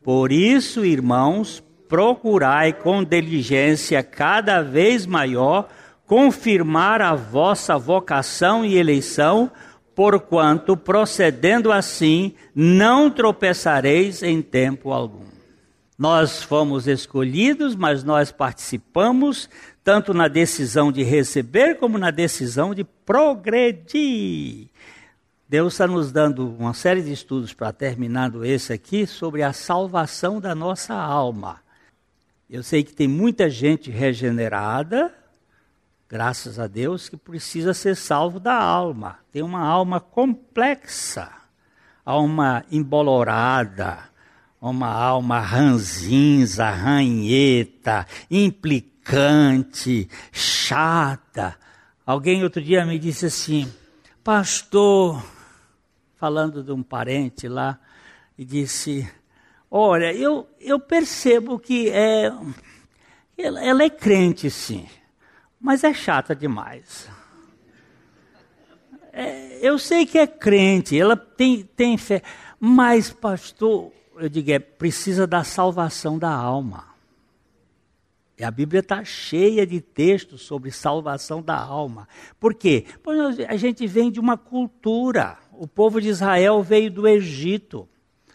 Por 0.03 0.31
isso, 0.31 0.85
irmãos, 0.85 1.63
procurai 1.89 2.71
com 2.71 3.03
diligência 3.03 4.03
cada 4.03 4.61
vez 4.61 5.07
maior 5.07 5.67
confirmar 6.05 7.01
a 7.01 7.15
vossa 7.15 7.79
vocação 7.79 8.63
e 8.63 8.77
eleição 8.77 9.49
porquanto 9.95 10.77
procedendo 10.77 11.71
assim 11.71 12.33
não 12.53 13.09
tropeçareis 13.09 14.21
em 14.21 14.39
tempo 14.41 14.91
algum. 14.91 15.25
Nós 15.97 16.43
fomos 16.43 16.87
escolhidos, 16.87 17.75
mas 17.75 18.03
nós 18.03 18.31
participamos 18.31 19.49
tanto 19.83 20.13
na 20.13 20.27
decisão 20.27 20.91
de 20.91 21.01
receber 21.01 21.77
como 21.77 21.97
na 21.97 22.11
decisão 22.11 22.75
de 22.75 22.83
progredir. 22.83 24.67
Deus 25.47 25.73
está 25.73 25.85
nos 25.85 26.11
dando 26.11 26.49
uma 26.57 26.73
série 26.73 27.03
de 27.03 27.11
estudos 27.11 27.53
para 27.53 27.71
terminando 27.71 28.43
esse 28.43 28.73
aqui 28.73 29.05
sobre 29.05 29.43
a 29.43 29.53
salvação 29.53 30.41
da 30.41 30.55
nossa 30.55 30.95
alma. 30.95 31.59
Eu 32.49 32.63
sei 32.63 32.83
que 32.83 32.93
tem 32.93 33.07
muita 33.07 33.47
gente 33.47 33.91
regenerada, 33.91 35.13
graças 36.09 36.57
a 36.57 36.65
Deus, 36.65 37.07
que 37.09 37.15
precisa 37.15 37.75
ser 37.75 37.95
salvo 37.95 38.39
da 38.39 38.55
alma. 38.55 39.19
Tem 39.31 39.43
uma 39.43 39.61
alma 39.61 39.99
complexa, 39.99 41.31
alma 42.03 42.65
embolorada, 42.71 43.99
uma 44.59 44.91
alma 44.91 45.39
ranzinza, 45.39 46.71
ranheta, 46.71 48.07
implicante, 48.31 50.09
chata. 50.31 51.55
Alguém 52.03 52.43
outro 52.43 52.63
dia 52.63 52.83
me 52.83 52.97
disse 52.97 53.27
assim, 53.27 53.71
pastor, 54.23 55.34
falando 56.25 56.63
de 56.63 56.71
um 56.71 56.81
parente 56.81 57.47
lá, 57.47 57.79
e 58.37 58.43
disse: 58.43 59.07
Olha, 59.69 60.11
eu, 60.13 60.47
eu 60.59 60.79
percebo 60.79 61.59
que 61.59 61.89
é, 61.89 62.31
ela, 63.37 63.83
é 63.83 63.89
crente, 63.89 64.49
sim 64.49 64.87
mas 65.65 65.83
é 65.83 65.91
chata 65.91 66.35
demais. 66.35 67.09
É, 69.11 69.57
eu 69.67 69.79
sei 69.79 70.05
que 70.05 70.19
é 70.19 70.27
crente, 70.27 70.99
ela 70.99 71.17
tem, 71.17 71.63
tem 71.63 71.97
fé, 71.97 72.21
mas, 72.59 73.11
pastor, 73.11 73.91
eu 74.17 74.29
digo, 74.29 74.51
é, 74.51 74.59
precisa 74.59 75.25
da 75.25 75.43
salvação 75.43 76.19
da 76.19 76.29
alma. 76.29 76.93
E 78.37 78.43
a 78.43 78.51
Bíblia 78.51 78.81
está 78.81 79.03
cheia 79.03 79.65
de 79.65 79.81
textos 79.81 80.43
sobre 80.43 80.69
salvação 80.69 81.41
da 81.41 81.57
alma. 81.57 82.07
Por 82.39 82.53
quê? 82.53 82.85
Porque 83.01 83.43
a 83.45 83.55
gente 83.55 83.87
vem 83.87 84.11
de 84.11 84.19
uma 84.19 84.37
cultura. 84.37 85.39
O 85.57 85.67
povo 85.67 86.01
de 86.01 86.09
Israel 86.09 86.61
veio 86.61 86.91
do 86.91 87.07
Egito. 87.07 87.87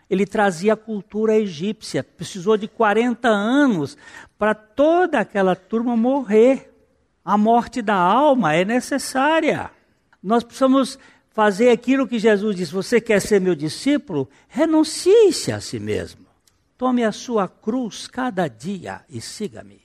Ele 0.08 0.26
trazia 0.26 0.72
a 0.72 0.76
cultura 0.76 1.36
egípcia. 1.36 2.02
Precisou 2.02 2.56
de 2.56 2.66
40 2.66 3.28
anos 3.28 3.96
para 4.38 4.54
toda 4.54 5.20
aquela 5.20 5.54
turma 5.54 5.96
morrer. 5.96 6.72
A 7.24 7.38
morte 7.38 7.80
da 7.80 7.94
alma 7.94 8.54
é 8.54 8.64
necessária. 8.64 9.70
Nós 10.22 10.42
precisamos 10.42 10.98
fazer 11.30 11.70
aquilo 11.70 12.08
que 12.08 12.18
Jesus 12.18 12.56
disse: 12.56 12.72
Você 12.72 13.00
quer 13.00 13.20
ser 13.20 13.40
meu 13.40 13.54
discípulo? 13.54 14.28
Renuncie-se 14.48 15.52
a 15.52 15.60
si 15.60 15.78
mesmo. 15.78 16.26
Tome 16.76 17.04
a 17.04 17.12
sua 17.12 17.46
cruz 17.46 18.08
cada 18.08 18.48
dia 18.48 19.02
e 19.08 19.20
siga-me. 19.20 19.80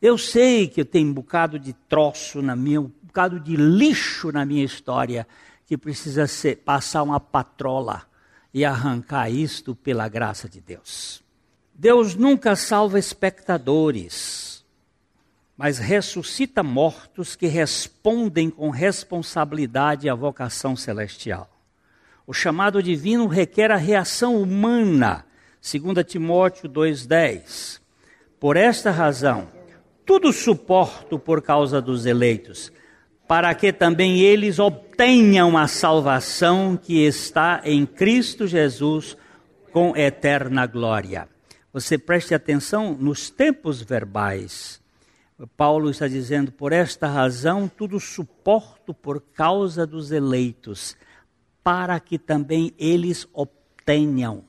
Eu 0.00 0.16
sei 0.16 0.68
que 0.68 0.80
eu 0.80 0.84
tenho 0.84 1.08
um 1.08 1.12
bocado 1.12 1.58
de 1.58 1.72
troço 1.72 2.40
na 2.40 2.54
minha, 2.54 2.80
um 2.80 2.90
bocado 3.02 3.40
de 3.40 3.56
lixo 3.56 4.30
na 4.32 4.44
minha 4.44 4.64
história 4.64 5.26
que 5.70 5.78
precisa 5.78 6.26
ser, 6.26 6.56
passar 6.56 7.04
uma 7.04 7.20
patrola 7.20 8.02
e 8.52 8.64
arrancar 8.64 9.30
isto 9.30 9.72
pela 9.72 10.08
graça 10.08 10.48
de 10.48 10.60
Deus. 10.60 11.22
Deus 11.72 12.16
nunca 12.16 12.56
salva 12.56 12.98
espectadores 12.98 14.50
mas 15.60 15.76
ressuscita 15.76 16.62
mortos 16.62 17.36
que 17.36 17.46
respondem 17.46 18.48
com 18.48 18.70
responsabilidade 18.70 20.08
à 20.08 20.14
vocação 20.14 20.74
celestial. 20.74 21.50
O 22.26 22.32
chamado 22.32 22.82
divino 22.82 23.26
requer 23.26 23.70
a 23.70 23.76
reação 23.76 24.40
humana, 24.40 25.26
2 25.60 26.02
Timóteo 26.06 26.66
2,10. 26.66 27.78
Por 28.40 28.56
esta 28.56 28.90
razão, 28.90 29.48
tudo 30.06 30.32
suporto 30.32 31.18
por 31.18 31.42
causa 31.42 31.78
dos 31.78 32.06
eleitos, 32.06 32.72
para 33.30 33.54
que 33.54 33.72
também 33.72 34.18
eles 34.18 34.58
obtenham 34.58 35.56
a 35.56 35.68
salvação 35.68 36.76
que 36.76 37.06
está 37.06 37.60
em 37.62 37.86
Cristo 37.86 38.44
Jesus 38.44 39.16
com 39.70 39.96
eterna 39.96 40.66
glória. 40.66 41.28
Você 41.72 41.96
preste 41.96 42.34
atenção 42.34 42.92
nos 42.98 43.30
tempos 43.30 43.80
verbais 43.82 44.80
Paulo 45.56 45.90
está 45.90 46.08
dizendo: 46.08 46.50
por 46.50 46.72
esta 46.72 47.06
razão 47.06 47.68
tudo 47.68 48.00
suporto 48.00 48.92
por 48.92 49.20
causa 49.20 49.86
dos 49.86 50.10
eleitos, 50.10 50.96
para 51.62 52.00
que 52.00 52.18
também 52.18 52.74
eles 52.76 53.28
obtenham. 53.32 54.42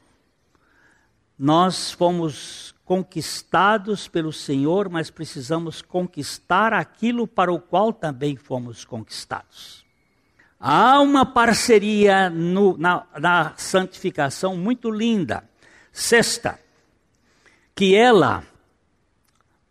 Nós 1.37 1.91
fomos 1.91 2.73
conquistados 2.91 4.09
pelo 4.09 4.33
Senhor, 4.33 4.89
mas 4.89 5.09
precisamos 5.09 5.81
conquistar 5.81 6.73
aquilo 6.73 7.25
para 7.25 7.49
o 7.49 7.57
qual 7.57 7.93
também 7.93 8.35
fomos 8.35 8.83
conquistados. 8.83 9.85
Há 10.59 10.99
uma 10.99 11.25
parceria 11.25 12.29
no, 12.29 12.77
na, 12.77 13.07
na 13.17 13.53
santificação 13.55 14.57
muito 14.57 14.91
linda. 14.91 15.41
Sexta, 15.89 16.59
que 17.73 17.95
ela 17.95 18.43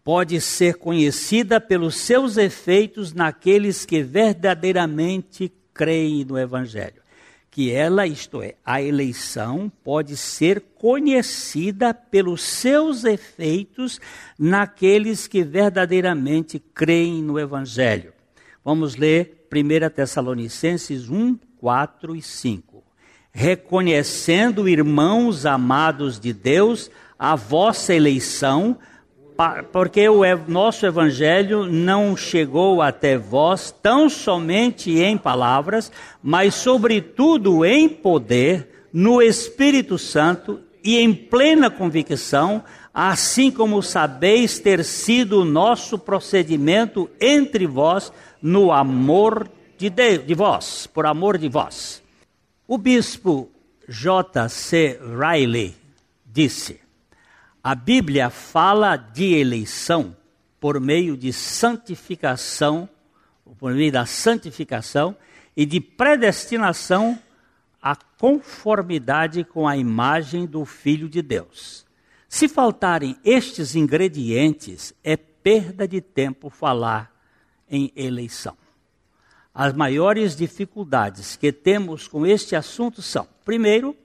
pode 0.02 0.40
ser 0.40 0.76
conhecida 0.76 1.60
pelos 1.60 1.96
seus 1.96 2.38
efeitos 2.38 3.12
naqueles 3.12 3.84
que 3.84 4.02
verdadeiramente 4.02 5.52
creem 5.74 6.24
no 6.24 6.38
Evangelho. 6.38 7.02
Que 7.50 7.72
ela, 7.72 8.06
isto 8.06 8.42
é, 8.42 8.54
a 8.64 8.80
eleição, 8.80 9.70
pode 9.82 10.16
ser 10.16 10.60
conhecida 10.78 11.92
pelos 11.92 12.42
seus 12.42 13.04
efeitos 13.04 14.00
naqueles 14.38 15.26
que 15.26 15.42
verdadeiramente 15.42 16.58
creem 16.72 17.22
no 17.22 17.38
Evangelho. 17.38 18.12
Vamos 18.64 18.94
ler 18.94 19.48
1 19.52 19.90
Tessalonicenses 19.90 21.08
1, 21.08 21.36
4 21.58 22.14
e 22.14 22.22
5. 22.22 22.84
Reconhecendo, 23.32 24.68
irmãos 24.68 25.44
amados 25.44 26.20
de 26.20 26.32
Deus, 26.32 26.90
a 27.18 27.34
vossa 27.36 27.94
eleição, 27.94 28.78
porque 29.72 30.08
o 30.08 30.22
nosso 30.46 30.84
evangelho 30.84 31.64
não 31.64 32.16
chegou 32.16 32.82
até 32.82 33.16
vós 33.16 33.74
tão 33.82 34.08
somente 34.08 34.98
em 34.98 35.16
palavras, 35.16 35.90
mas 36.22 36.54
sobretudo 36.54 37.64
em 37.64 37.88
poder, 37.88 38.88
no 38.92 39.22
Espírito 39.22 39.96
Santo 39.96 40.60
e 40.82 40.98
em 40.98 41.14
plena 41.14 41.70
convicção, 41.70 42.62
assim 42.92 43.50
como 43.50 43.82
sabeis 43.82 44.58
ter 44.58 44.84
sido 44.84 45.40
o 45.40 45.44
nosso 45.44 45.98
procedimento 45.98 47.08
entre 47.20 47.66
vós 47.66 48.12
no 48.42 48.72
amor 48.72 49.48
de, 49.78 49.88
de, 49.88 50.18
de 50.18 50.34
vós, 50.34 50.86
por 50.86 51.06
amor 51.06 51.38
de 51.38 51.48
vós. 51.48 52.02
O 52.66 52.76
bispo 52.76 53.48
J.C. 53.88 55.00
Riley 55.18 55.74
disse: 56.26 56.80
a 57.62 57.74
Bíblia 57.74 58.30
fala 58.30 58.96
de 58.96 59.34
eleição 59.34 60.16
por 60.58 60.80
meio 60.80 61.16
de 61.16 61.32
santificação, 61.32 62.88
por 63.58 63.72
meio 63.74 63.92
da 63.92 64.06
santificação 64.06 65.16
e 65.56 65.66
de 65.66 65.80
predestinação 65.80 67.18
à 67.82 67.94
conformidade 67.94 69.44
com 69.44 69.68
a 69.68 69.76
imagem 69.76 70.46
do 70.46 70.64
Filho 70.64 71.08
de 71.08 71.20
Deus. 71.20 71.84
Se 72.28 72.48
faltarem 72.48 73.16
estes 73.24 73.74
ingredientes, 73.74 74.94
é 75.02 75.16
perda 75.16 75.86
de 75.86 76.00
tempo 76.00 76.48
falar 76.48 77.10
em 77.68 77.92
eleição. 77.94 78.56
As 79.52 79.72
maiores 79.74 80.36
dificuldades 80.36 81.36
que 81.36 81.52
temos 81.52 82.06
com 82.06 82.26
este 82.26 82.54
assunto 82.54 83.02
são, 83.02 83.26
primeiro, 83.44 83.96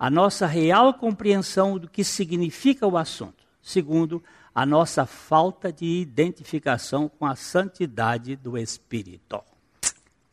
a 0.00 0.08
nossa 0.08 0.46
real 0.46 0.94
compreensão 0.94 1.76
do 1.76 1.86
que 1.86 2.02
significa 2.02 2.86
o 2.86 2.96
assunto. 2.96 3.44
Segundo, 3.60 4.24
a 4.54 4.64
nossa 4.64 5.04
falta 5.04 5.70
de 5.70 5.84
identificação 5.84 7.06
com 7.06 7.26
a 7.26 7.36
santidade 7.36 8.34
do 8.34 8.56
Espírito. 8.56 9.42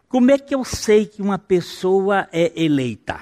Como 0.07 0.31
é 0.31 0.37
que 0.37 0.55
eu 0.55 0.63
sei 0.63 1.05
que 1.05 1.21
uma 1.21 1.37
pessoa 1.37 2.29
é 2.31 2.53
eleita? 2.55 3.19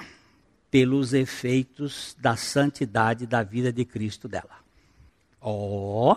Pelos 0.70 1.12
efeitos 1.12 2.16
da 2.20 2.36
santidade 2.36 3.26
da 3.26 3.42
vida 3.42 3.72
de 3.72 3.84
Cristo 3.84 4.28
dela. 4.28 4.64
Ó, 5.40 6.12
oh, 6.12 6.16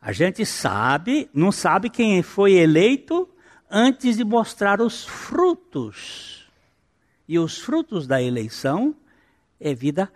a 0.00 0.12
gente 0.12 0.46
sabe, 0.46 1.28
não 1.34 1.50
sabe 1.50 1.90
quem 1.90 2.22
foi 2.22 2.52
eleito 2.52 3.28
antes 3.68 4.16
de 4.16 4.24
mostrar 4.24 4.80
os 4.80 5.04
frutos 5.04 6.41
e 7.32 7.38
os 7.38 7.58
frutos 7.58 8.06
da 8.06 8.20
eleição 8.20 8.94
é 9.58 9.72
vida 9.72 10.12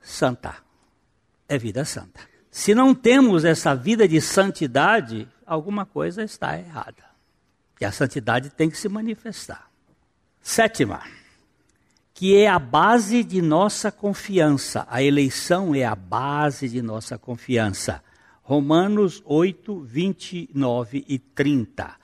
santa. 0.00 0.54
É 1.48 1.58
vida 1.58 1.84
santa. 1.84 2.20
Se 2.48 2.76
não 2.76 2.94
temos 2.94 3.44
essa 3.44 3.74
vida 3.74 4.06
de 4.06 4.20
santidade, 4.20 5.26
alguma 5.44 5.84
coisa 5.84 6.22
está 6.22 6.56
errada. 6.56 7.02
E 7.80 7.84
a 7.84 7.90
santidade 7.90 8.50
tem 8.50 8.70
que 8.70 8.78
se 8.78 8.88
manifestar. 8.88 9.68
Sétima, 10.40 11.02
que 12.14 12.36
é 12.36 12.46
a 12.46 12.60
base 12.60 13.24
de 13.24 13.42
nossa 13.42 13.90
confiança. 13.90 14.86
A 14.88 15.02
eleição 15.02 15.74
é 15.74 15.84
a 15.84 15.96
base 15.96 16.68
de 16.68 16.80
nossa 16.80 17.18
confiança. 17.18 18.00
Romanos 18.44 19.20
8, 19.24 19.80
29 19.80 21.04
e 21.08 21.18
30. 21.18 21.96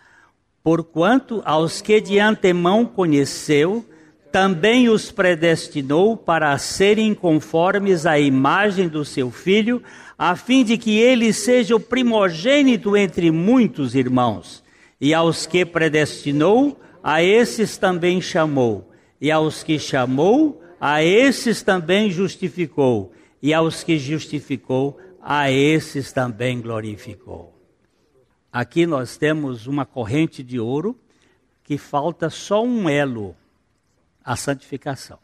Porquanto 0.60 1.40
aos 1.44 1.80
que 1.80 2.00
de 2.00 2.18
antemão 2.18 2.84
conheceu, 2.84 3.88
também 4.36 4.90
os 4.90 5.10
predestinou 5.10 6.14
para 6.14 6.58
serem 6.58 7.14
conformes 7.14 8.04
à 8.04 8.20
imagem 8.20 8.86
do 8.86 9.02
seu 9.02 9.30
filho, 9.30 9.82
a 10.18 10.36
fim 10.36 10.62
de 10.62 10.76
que 10.76 10.98
ele 10.98 11.32
seja 11.32 11.74
o 11.74 11.80
primogênito 11.80 12.94
entre 12.98 13.30
muitos 13.30 13.94
irmãos. 13.94 14.62
E 15.00 15.14
aos 15.14 15.46
que 15.46 15.64
predestinou, 15.64 16.78
a 17.02 17.22
esses 17.22 17.78
também 17.78 18.20
chamou. 18.20 18.92
E 19.18 19.30
aos 19.30 19.62
que 19.62 19.78
chamou, 19.78 20.62
a 20.78 21.02
esses 21.02 21.62
também 21.62 22.10
justificou. 22.10 23.14
E 23.40 23.54
aos 23.54 23.82
que 23.82 23.98
justificou, 23.98 24.98
a 25.18 25.50
esses 25.50 26.12
também 26.12 26.60
glorificou. 26.60 27.54
Aqui 28.52 28.84
nós 28.84 29.16
temos 29.16 29.66
uma 29.66 29.86
corrente 29.86 30.42
de 30.42 30.60
ouro 30.60 30.94
que 31.64 31.78
falta 31.78 32.28
só 32.28 32.62
um 32.62 32.86
elo 32.86 33.34
a 34.26 34.34
santificação. 34.34 35.20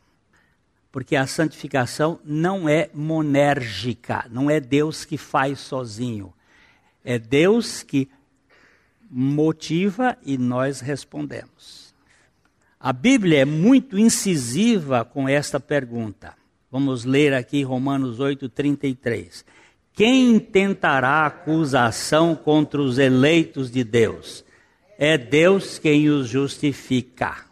Porque 0.93 1.17
a 1.17 1.27
santificação 1.27 2.21
não 2.25 2.69
é 2.69 2.89
monérgica, 2.95 4.27
não 4.31 4.49
é 4.49 4.61
Deus 4.61 5.05
que 5.05 5.19
faz 5.19 5.59
sozinho. 5.59 6.33
É 7.05 7.19
Deus 7.19 7.83
que 7.83 8.09
motiva 9.11 10.17
e 10.25 10.39
nós 10.39 10.81
respondemos. 10.81 11.93
A 12.79 12.93
Bíblia 12.93 13.41
é 13.41 13.45
muito 13.45 13.99
incisiva 13.99 15.05
com 15.05 15.29
esta 15.29 15.59
pergunta. 15.59 16.35
Vamos 16.71 17.05
ler 17.05 17.35
aqui 17.35 17.63
Romanos 17.63 18.21
8:33. 18.21 19.45
Quem 19.93 20.39
tentará 20.39 21.27
acusação 21.27 22.37
contra 22.37 22.81
os 22.81 22.99
eleitos 22.99 23.71
de 23.71 23.83
Deus? 23.83 24.45
É 24.97 25.19
Deus 25.19 25.79
quem 25.79 26.09
os 26.09 26.29
justifica. 26.29 27.45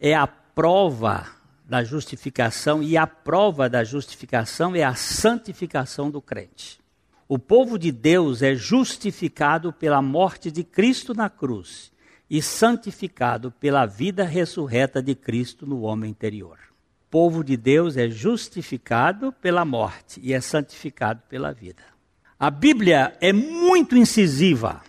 É 0.00 0.14
a 0.14 0.26
prova 0.54 1.26
da 1.64 1.82
justificação 1.82 2.82
e 2.82 2.96
a 2.96 3.06
prova 3.06 3.68
da 3.68 3.82
justificação 3.82 4.76
é 4.76 4.82
a 4.82 4.94
santificação 4.94 6.10
do 6.10 6.20
crente. 6.20 6.80
O 7.28 7.38
povo 7.38 7.78
de 7.78 7.90
Deus 7.90 8.42
é 8.42 8.54
justificado 8.54 9.72
pela 9.72 10.02
morte 10.02 10.50
de 10.50 10.62
Cristo 10.62 11.14
na 11.14 11.30
cruz 11.30 11.90
e 12.28 12.42
santificado 12.42 13.50
pela 13.52 13.86
vida 13.86 14.24
ressurreta 14.24 15.02
de 15.02 15.14
Cristo 15.14 15.66
no 15.66 15.80
homem 15.80 16.10
interior. 16.10 16.58
O 17.06 17.10
povo 17.10 17.42
de 17.42 17.56
Deus 17.56 17.96
é 17.96 18.08
justificado 18.10 19.32
pela 19.32 19.64
morte 19.64 20.20
e 20.22 20.34
é 20.34 20.40
santificado 20.40 21.22
pela 21.28 21.52
vida. 21.52 21.82
A 22.38 22.50
Bíblia 22.50 23.16
é 23.20 23.32
muito 23.32 23.96
incisiva 23.96 24.82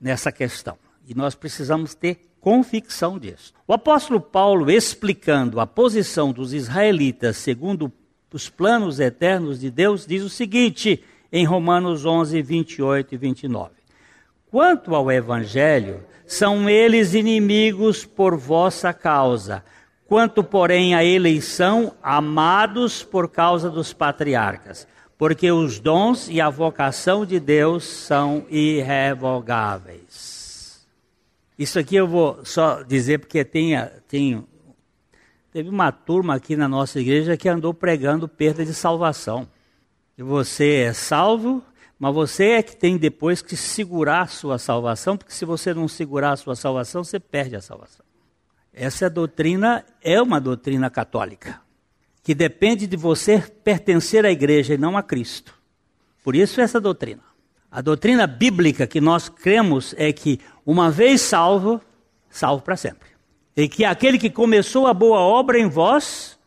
nessa 0.00 0.30
questão 0.30 0.78
e 1.08 1.14
nós 1.14 1.34
precisamos 1.34 1.94
ter 1.94 2.29
convicção 2.40 3.18
disso. 3.18 3.52
O 3.66 3.72
apóstolo 3.72 4.20
Paulo, 4.20 4.70
explicando 4.70 5.60
a 5.60 5.66
posição 5.66 6.32
dos 6.32 6.52
israelitas 6.52 7.36
segundo 7.36 7.92
os 8.32 8.48
planos 8.48 9.00
eternos 9.00 9.60
de 9.60 9.70
Deus, 9.70 10.06
diz 10.06 10.22
o 10.22 10.30
seguinte 10.30 11.02
em 11.32 11.44
Romanos 11.44 12.06
11, 12.06 12.40
28 12.42 13.14
e 13.14 13.18
29. 13.18 13.70
Quanto 14.50 14.94
ao 14.94 15.10
evangelho, 15.10 16.04
são 16.26 16.68
eles 16.70 17.14
inimigos 17.14 18.04
por 18.04 18.36
vossa 18.36 18.92
causa. 18.92 19.64
Quanto, 20.06 20.42
porém, 20.42 20.94
à 20.94 21.04
eleição, 21.04 21.92
amados 22.02 23.02
por 23.02 23.28
causa 23.28 23.68
dos 23.70 23.92
patriarcas, 23.92 24.86
porque 25.18 25.50
os 25.52 25.78
dons 25.78 26.28
e 26.28 26.40
a 26.40 26.48
vocação 26.48 27.26
de 27.26 27.38
Deus 27.38 27.84
são 27.84 28.44
irrevogáveis. 28.48 30.29
Isso 31.60 31.78
aqui 31.78 31.94
eu 31.94 32.08
vou 32.08 32.42
só 32.42 32.82
dizer 32.82 33.18
porque 33.18 33.44
tem, 33.44 33.74
tem, 34.08 34.42
teve 35.52 35.68
uma 35.68 35.92
turma 35.92 36.34
aqui 36.34 36.56
na 36.56 36.66
nossa 36.66 36.98
igreja 36.98 37.36
que 37.36 37.50
andou 37.50 37.74
pregando 37.74 38.26
perda 38.26 38.64
de 38.64 38.72
salvação. 38.72 39.46
E 40.16 40.22
você 40.22 40.84
é 40.84 40.94
salvo, 40.94 41.62
mas 41.98 42.14
você 42.14 42.52
é 42.52 42.62
que 42.62 42.74
tem 42.74 42.96
depois 42.96 43.42
que 43.42 43.58
segurar 43.58 44.22
a 44.22 44.26
sua 44.26 44.56
salvação, 44.56 45.18
porque 45.18 45.34
se 45.34 45.44
você 45.44 45.74
não 45.74 45.86
segurar 45.86 46.32
a 46.32 46.36
sua 46.36 46.56
salvação, 46.56 47.04
você 47.04 47.20
perde 47.20 47.56
a 47.56 47.60
salvação. 47.60 48.06
Essa 48.72 49.10
doutrina 49.10 49.84
é 50.00 50.18
uma 50.22 50.40
doutrina 50.40 50.88
católica, 50.88 51.60
que 52.22 52.34
depende 52.34 52.86
de 52.86 52.96
você 52.96 53.38
pertencer 53.38 54.24
à 54.24 54.30
igreja 54.30 54.72
e 54.72 54.78
não 54.78 54.96
a 54.96 55.02
Cristo. 55.02 55.54
Por 56.24 56.34
isso 56.34 56.58
essa 56.58 56.80
doutrina. 56.80 57.29
A 57.70 57.80
doutrina 57.80 58.26
bíblica 58.26 58.86
que 58.86 59.00
nós 59.00 59.28
cremos 59.28 59.94
é 59.96 60.12
que, 60.12 60.40
uma 60.66 60.90
vez 60.90 61.20
salvo, 61.20 61.80
salvo 62.28 62.62
para 62.62 62.76
sempre. 62.76 63.08
E 63.56 63.68
que 63.68 63.84
aquele 63.84 64.18
que 64.18 64.28
começou 64.28 64.86
a 64.86 64.94
boa 64.94 65.20
obra 65.20 65.58
em 65.58 65.68
vós, 65.68 66.38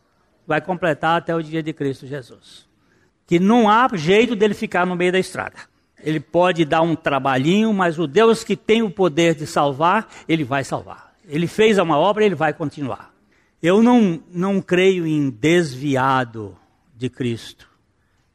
vai 0.46 0.60
completar 0.60 1.16
até 1.16 1.34
o 1.34 1.42
dia 1.42 1.62
de 1.62 1.72
Cristo 1.72 2.06
Jesus. 2.06 2.66
Que 3.26 3.38
não 3.38 3.70
há 3.70 3.88
jeito 3.94 4.36
dele 4.36 4.52
ficar 4.52 4.84
no 4.84 4.94
meio 4.94 5.12
da 5.12 5.18
estrada. 5.18 5.56
Ele 5.98 6.20
pode 6.20 6.64
dar 6.66 6.82
um 6.82 6.94
trabalhinho, 6.94 7.72
mas 7.72 7.98
o 7.98 8.06
Deus 8.06 8.44
que 8.44 8.54
tem 8.54 8.82
o 8.82 8.90
poder 8.90 9.34
de 9.34 9.46
salvar, 9.46 10.06
ele 10.28 10.44
vai 10.44 10.62
salvar. 10.62 11.14
Ele 11.26 11.46
fez 11.46 11.78
uma 11.78 11.98
obra, 11.98 12.24
ele 12.24 12.34
vai 12.34 12.52
continuar. 12.52 13.14
Eu 13.62 13.82
não, 13.82 14.22
não 14.30 14.60
creio 14.60 15.06
em 15.06 15.30
desviado 15.30 16.54
de 16.94 17.08
Cristo. 17.08 17.66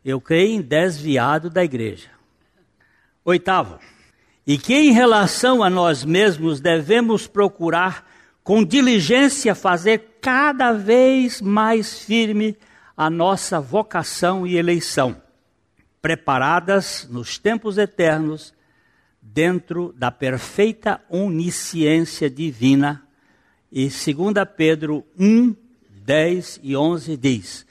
Eu 0.04 0.20
creio 0.20 0.54
em 0.56 0.62
desviado 0.62 1.52
da 1.52 1.64
igreja. 1.64 2.18
Oitavo, 3.30 3.78
e 4.46 4.58
que 4.58 4.74
em 4.74 4.92
relação 4.92 5.62
a 5.62 5.70
nós 5.70 6.04
mesmos 6.04 6.60
devemos 6.60 7.28
procurar 7.28 8.10
com 8.44 8.64
diligência 8.64 9.54
fazer 9.54 10.18
cada 10.20 10.74
vez 10.74 11.40
mais 11.40 12.00
firme 12.00 12.58
a 12.98 13.08
nossa 13.08 13.62
vocação 13.62 14.48
e 14.48 14.58
eleição, 14.58 15.22
preparadas 16.02 17.08
nos 17.12 17.38
tempos 17.38 17.78
eternos, 17.78 18.52
dentro 19.22 19.94
da 19.96 20.10
perfeita 20.10 21.00
onisciência 21.08 22.32
divina. 22.32 23.04
E 23.72 23.84
2 23.84 24.34
Pedro 24.58 25.06
1, 25.20 25.56
10 26.04 26.62
e 26.64 26.76
11 26.76 27.16
diz: 27.16 27.66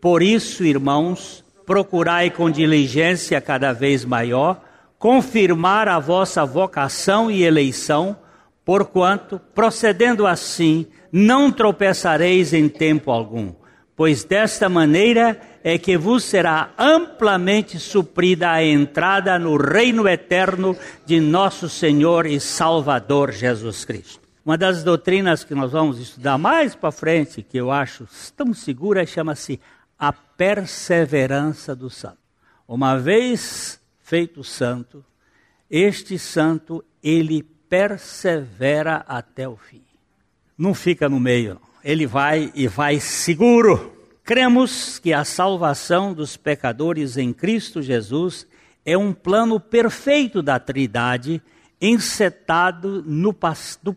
Por 0.00 0.22
isso, 0.22 0.64
irmãos, 0.64 1.44
procurai 1.66 2.30
com 2.30 2.50
diligência 2.50 3.38
cada 3.42 3.74
vez 3.74 4.02
maior 4.02 4.65
confirmar 4.98 5.88
a 5.88 5.98
vossa 5.98 6.44
vocação 6.44 7.30
e 7.30 7.42
eleição, 7.42 8.16
porquanto, 8.64 9.40
procedendo 9.54 10.26
assim, 10.26 10.86
não 11.12 11.50
tropeçareis 11.50 12.52
em 12.52 12.68
tempo 12.68 13.10
algum 13.10 13.52
pois 13.96 14.24
desta 14.24 14.68
maneira 14.68 15.40
é 15.64 15.78
que 15.78 15.96
vos 15.96 16.22
será 16.22 16.70
amplamente 16.78 17.78
suprida 17.78 18.50
a 18.50 18.62
entrada 18.62 19.38
no 19.38 19.56
reino 19.56 20.06
eterno 20.06 20.76
de 21.06 21.18
nosso 21.18 21.68
Senhor 21.68 22.26
e 22.26 22.38
Salvador 22.38 23.32
Jesus 23.32 23.84
Cristo. 23.84 24.20
Uma 24.44 24.58
das 24.58 24.84
doutrinas 24.84 25.42
que 25.42 25.54
nós 25.54 25.72
vamos 25.72 25.98
estudar 25.98 26.38
mais 26.38 26.76
para 26.76 26.92
frente, 26.92 27.42
que 27.42 27.56
eu 27.56 27.72
acho 27.72 28.06
tão 28.36 28.54
segura, 28.54 29.04
chama-se 29.04 29.58
a 29.98 30.12
perseverança 30.12 31.74
do 31.74 31.90
santo. 31.90 32.18
Uma 32.68 32.96
vez 32.98 33.80
feito 34.06 34.44
santo, 34.44 35.04
este 35.68 36.16
santo 36.16 36.84
ele 37.02 37.42
persevera 37.42 39.04
até 39.08 39.48
o 39.48 39.56
fim. 39.56 39.82
Não 40.56 40.74
fica 40.74 41.08
no 41.08 41.18
meio, 41.18 41.54
não 41.54 41.60
ele 41.82 42.06
vai 42.06 42.52
e 42.54 42.68
vai 42.68 43.00
seguro. 43.00 43.92
Cremos 44.22 45.00
que 45.00 45.12
a 45.12 45.24
salvação 45.24 46.14
dos 46.14 46.36
pecadores 46.36 47.16
em 47.16 47.32
Cristo 47.32 47.82
Jesus 47.82 48.46
é 48.84 48.96
um 48.96 49.12
plano 49.12 49.58
perfeito 49.58 50.40
da 50.40 50.60
Trindade, 50.60 51.42
encetado, 51.80 53.02
no, 53.04 53.34
do, 53.82 53.96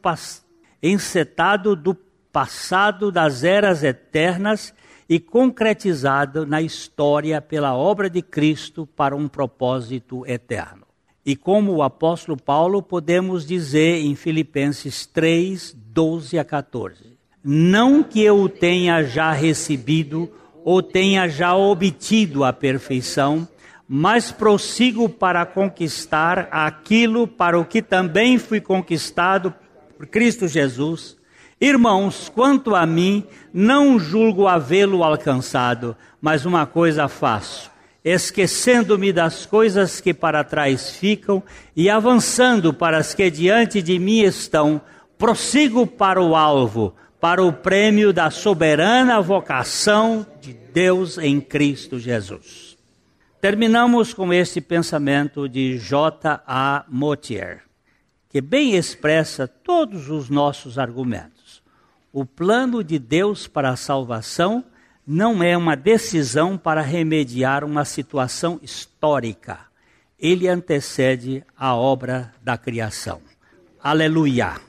encetado 0.82 1.76
do 1.76 1.94
passado 2.34 3.12
das 3.12 3.44
eras 3.44 3.84
eternas 3.84 4.74
e 5.10 5.20
concretizado 5.20 6.46
na 6.46 6.62
história 6.62 7.42
pela 7.42 7.76
obra 7.76 8.08
de 8.10 8.22
Cristo 8.22 8.88
para 8.96 9.16
um 9.16 9.28
propósito 9.28 10.24
eterno. 10.28 10.84
E 11.26 11.36
como 11.36 11.74
o 11.74 11.84
apóstolo 11.84 12.38
Paulo, 12.38 12.82
podemos 12.82 13.46
dizer 13.46 14.06
em 14.06 14.16
Filipenses 14.16 15.08
3, 15.08 15.76
12 15.76 16.38
a 16.38 16.46
14: 16.46 17.18
não 17.44 18.04
que 18.04 18.22
eu 18.22 18.50
tenha 18.50 19.04
já 19.04 19.32
recebido 19.32 20.30
ou 20.64 20.84
tenha 20.84 21.28
já 21.28 21.56
obtido 21.56 22.44
a 22.44 22.52
perfeição, 22.52 23.48
mas 23.88 24.32
prossigo 24.32 25.10
para 25.10 25.46
conquistar 25.46 26.50
aquilo 26.52 27.28
para 27.28 27.58
o 27.58 27.66
que 27.66 27.82
também 27.82 28.38
fui 28.38 28.62
conquistado 28.62 29.54
por 29.98 30.06
Cristo 30.06 30.48
Jesus. 30.48 31.18
Irmãos, 31.60 32.30
quanto 32.30 32.76
a 32.76 32.86
mim, 32.86 33.26
não 33.54 34.00
julgo 34.00 34.48
havê-lo 34.48 35.04
alcançado, 35.04 35.96
mas 36.22 36.46
uma 36.46 36.66
coisa 36.66 37.08
faço, 37.08 37.70
esquecendo-me 38.04 39.12
das 39.12 39.46
coisas 39.46 40.00
que 40.00 40.14
para 40.14 40.44
trás 40.44 40.92
ficam 40.92 41.44
e 41.76 41.90
avançando 41.90 42.74
para 42.74 42.98
as 42.98 43.14
que 43.14 43.30
diante 43.30 43.82
de 43.82 44.00
mim 44.00 44.22
estão, 44.22 44.82
prossigo 45.18 45.86
para 45.86 46.22
o 46.22 46.36
alvo 46.36 46.96
para 47.20 47.44
o 47.44 47.52
prêmio 47.52 48.14
da 48.14 48.32
soberana 48.32 49.22
vocação 49.22 50.26
de 50.40 50.54
Deus 50.54 51.18
em 51.18 51.42
Cristo 51.42 52.00
Jesus. 52.00 52.78
Terminamos 53.42 54.14
com 54.14 54.34
este 54.34 54.62
pensamento 54.62 55.48
de 55.48 55.78
J. 55.78 56.42
A. 56.48 56.86
Motier, 56.88 57.64
que 58.30 58.40
bem 58.40 58.76
expressa 58.76 59.48
todos 59.48 60.10
os 60.10 60.30
nossos 60.30 60.80
argumentos. 60.80 61.39
O 62.12 62.26
plano 62.26 62.84
de 62.84 62.98
Deus 62.98 63.48
para 63.48 63.70
a 63.70 63.76
salvação 63.76 64.64
não 65.06 65.44
é 65.44 65.56
uma 65.58 65.76
decisão 65.76 66.58
para 66.58 66.82
remediar 66.82 67.64
uma 67.64 67.86
situação 67.86 68.60
histórica. 68.62 69.60
Ele 70.20 70.48
antecede 70.48 71.44
a 71.58 71.76
obra 71.76 72.34
da 72.44 72.58
criação. 72.58 73.22
Aleluia! 73.82 74.69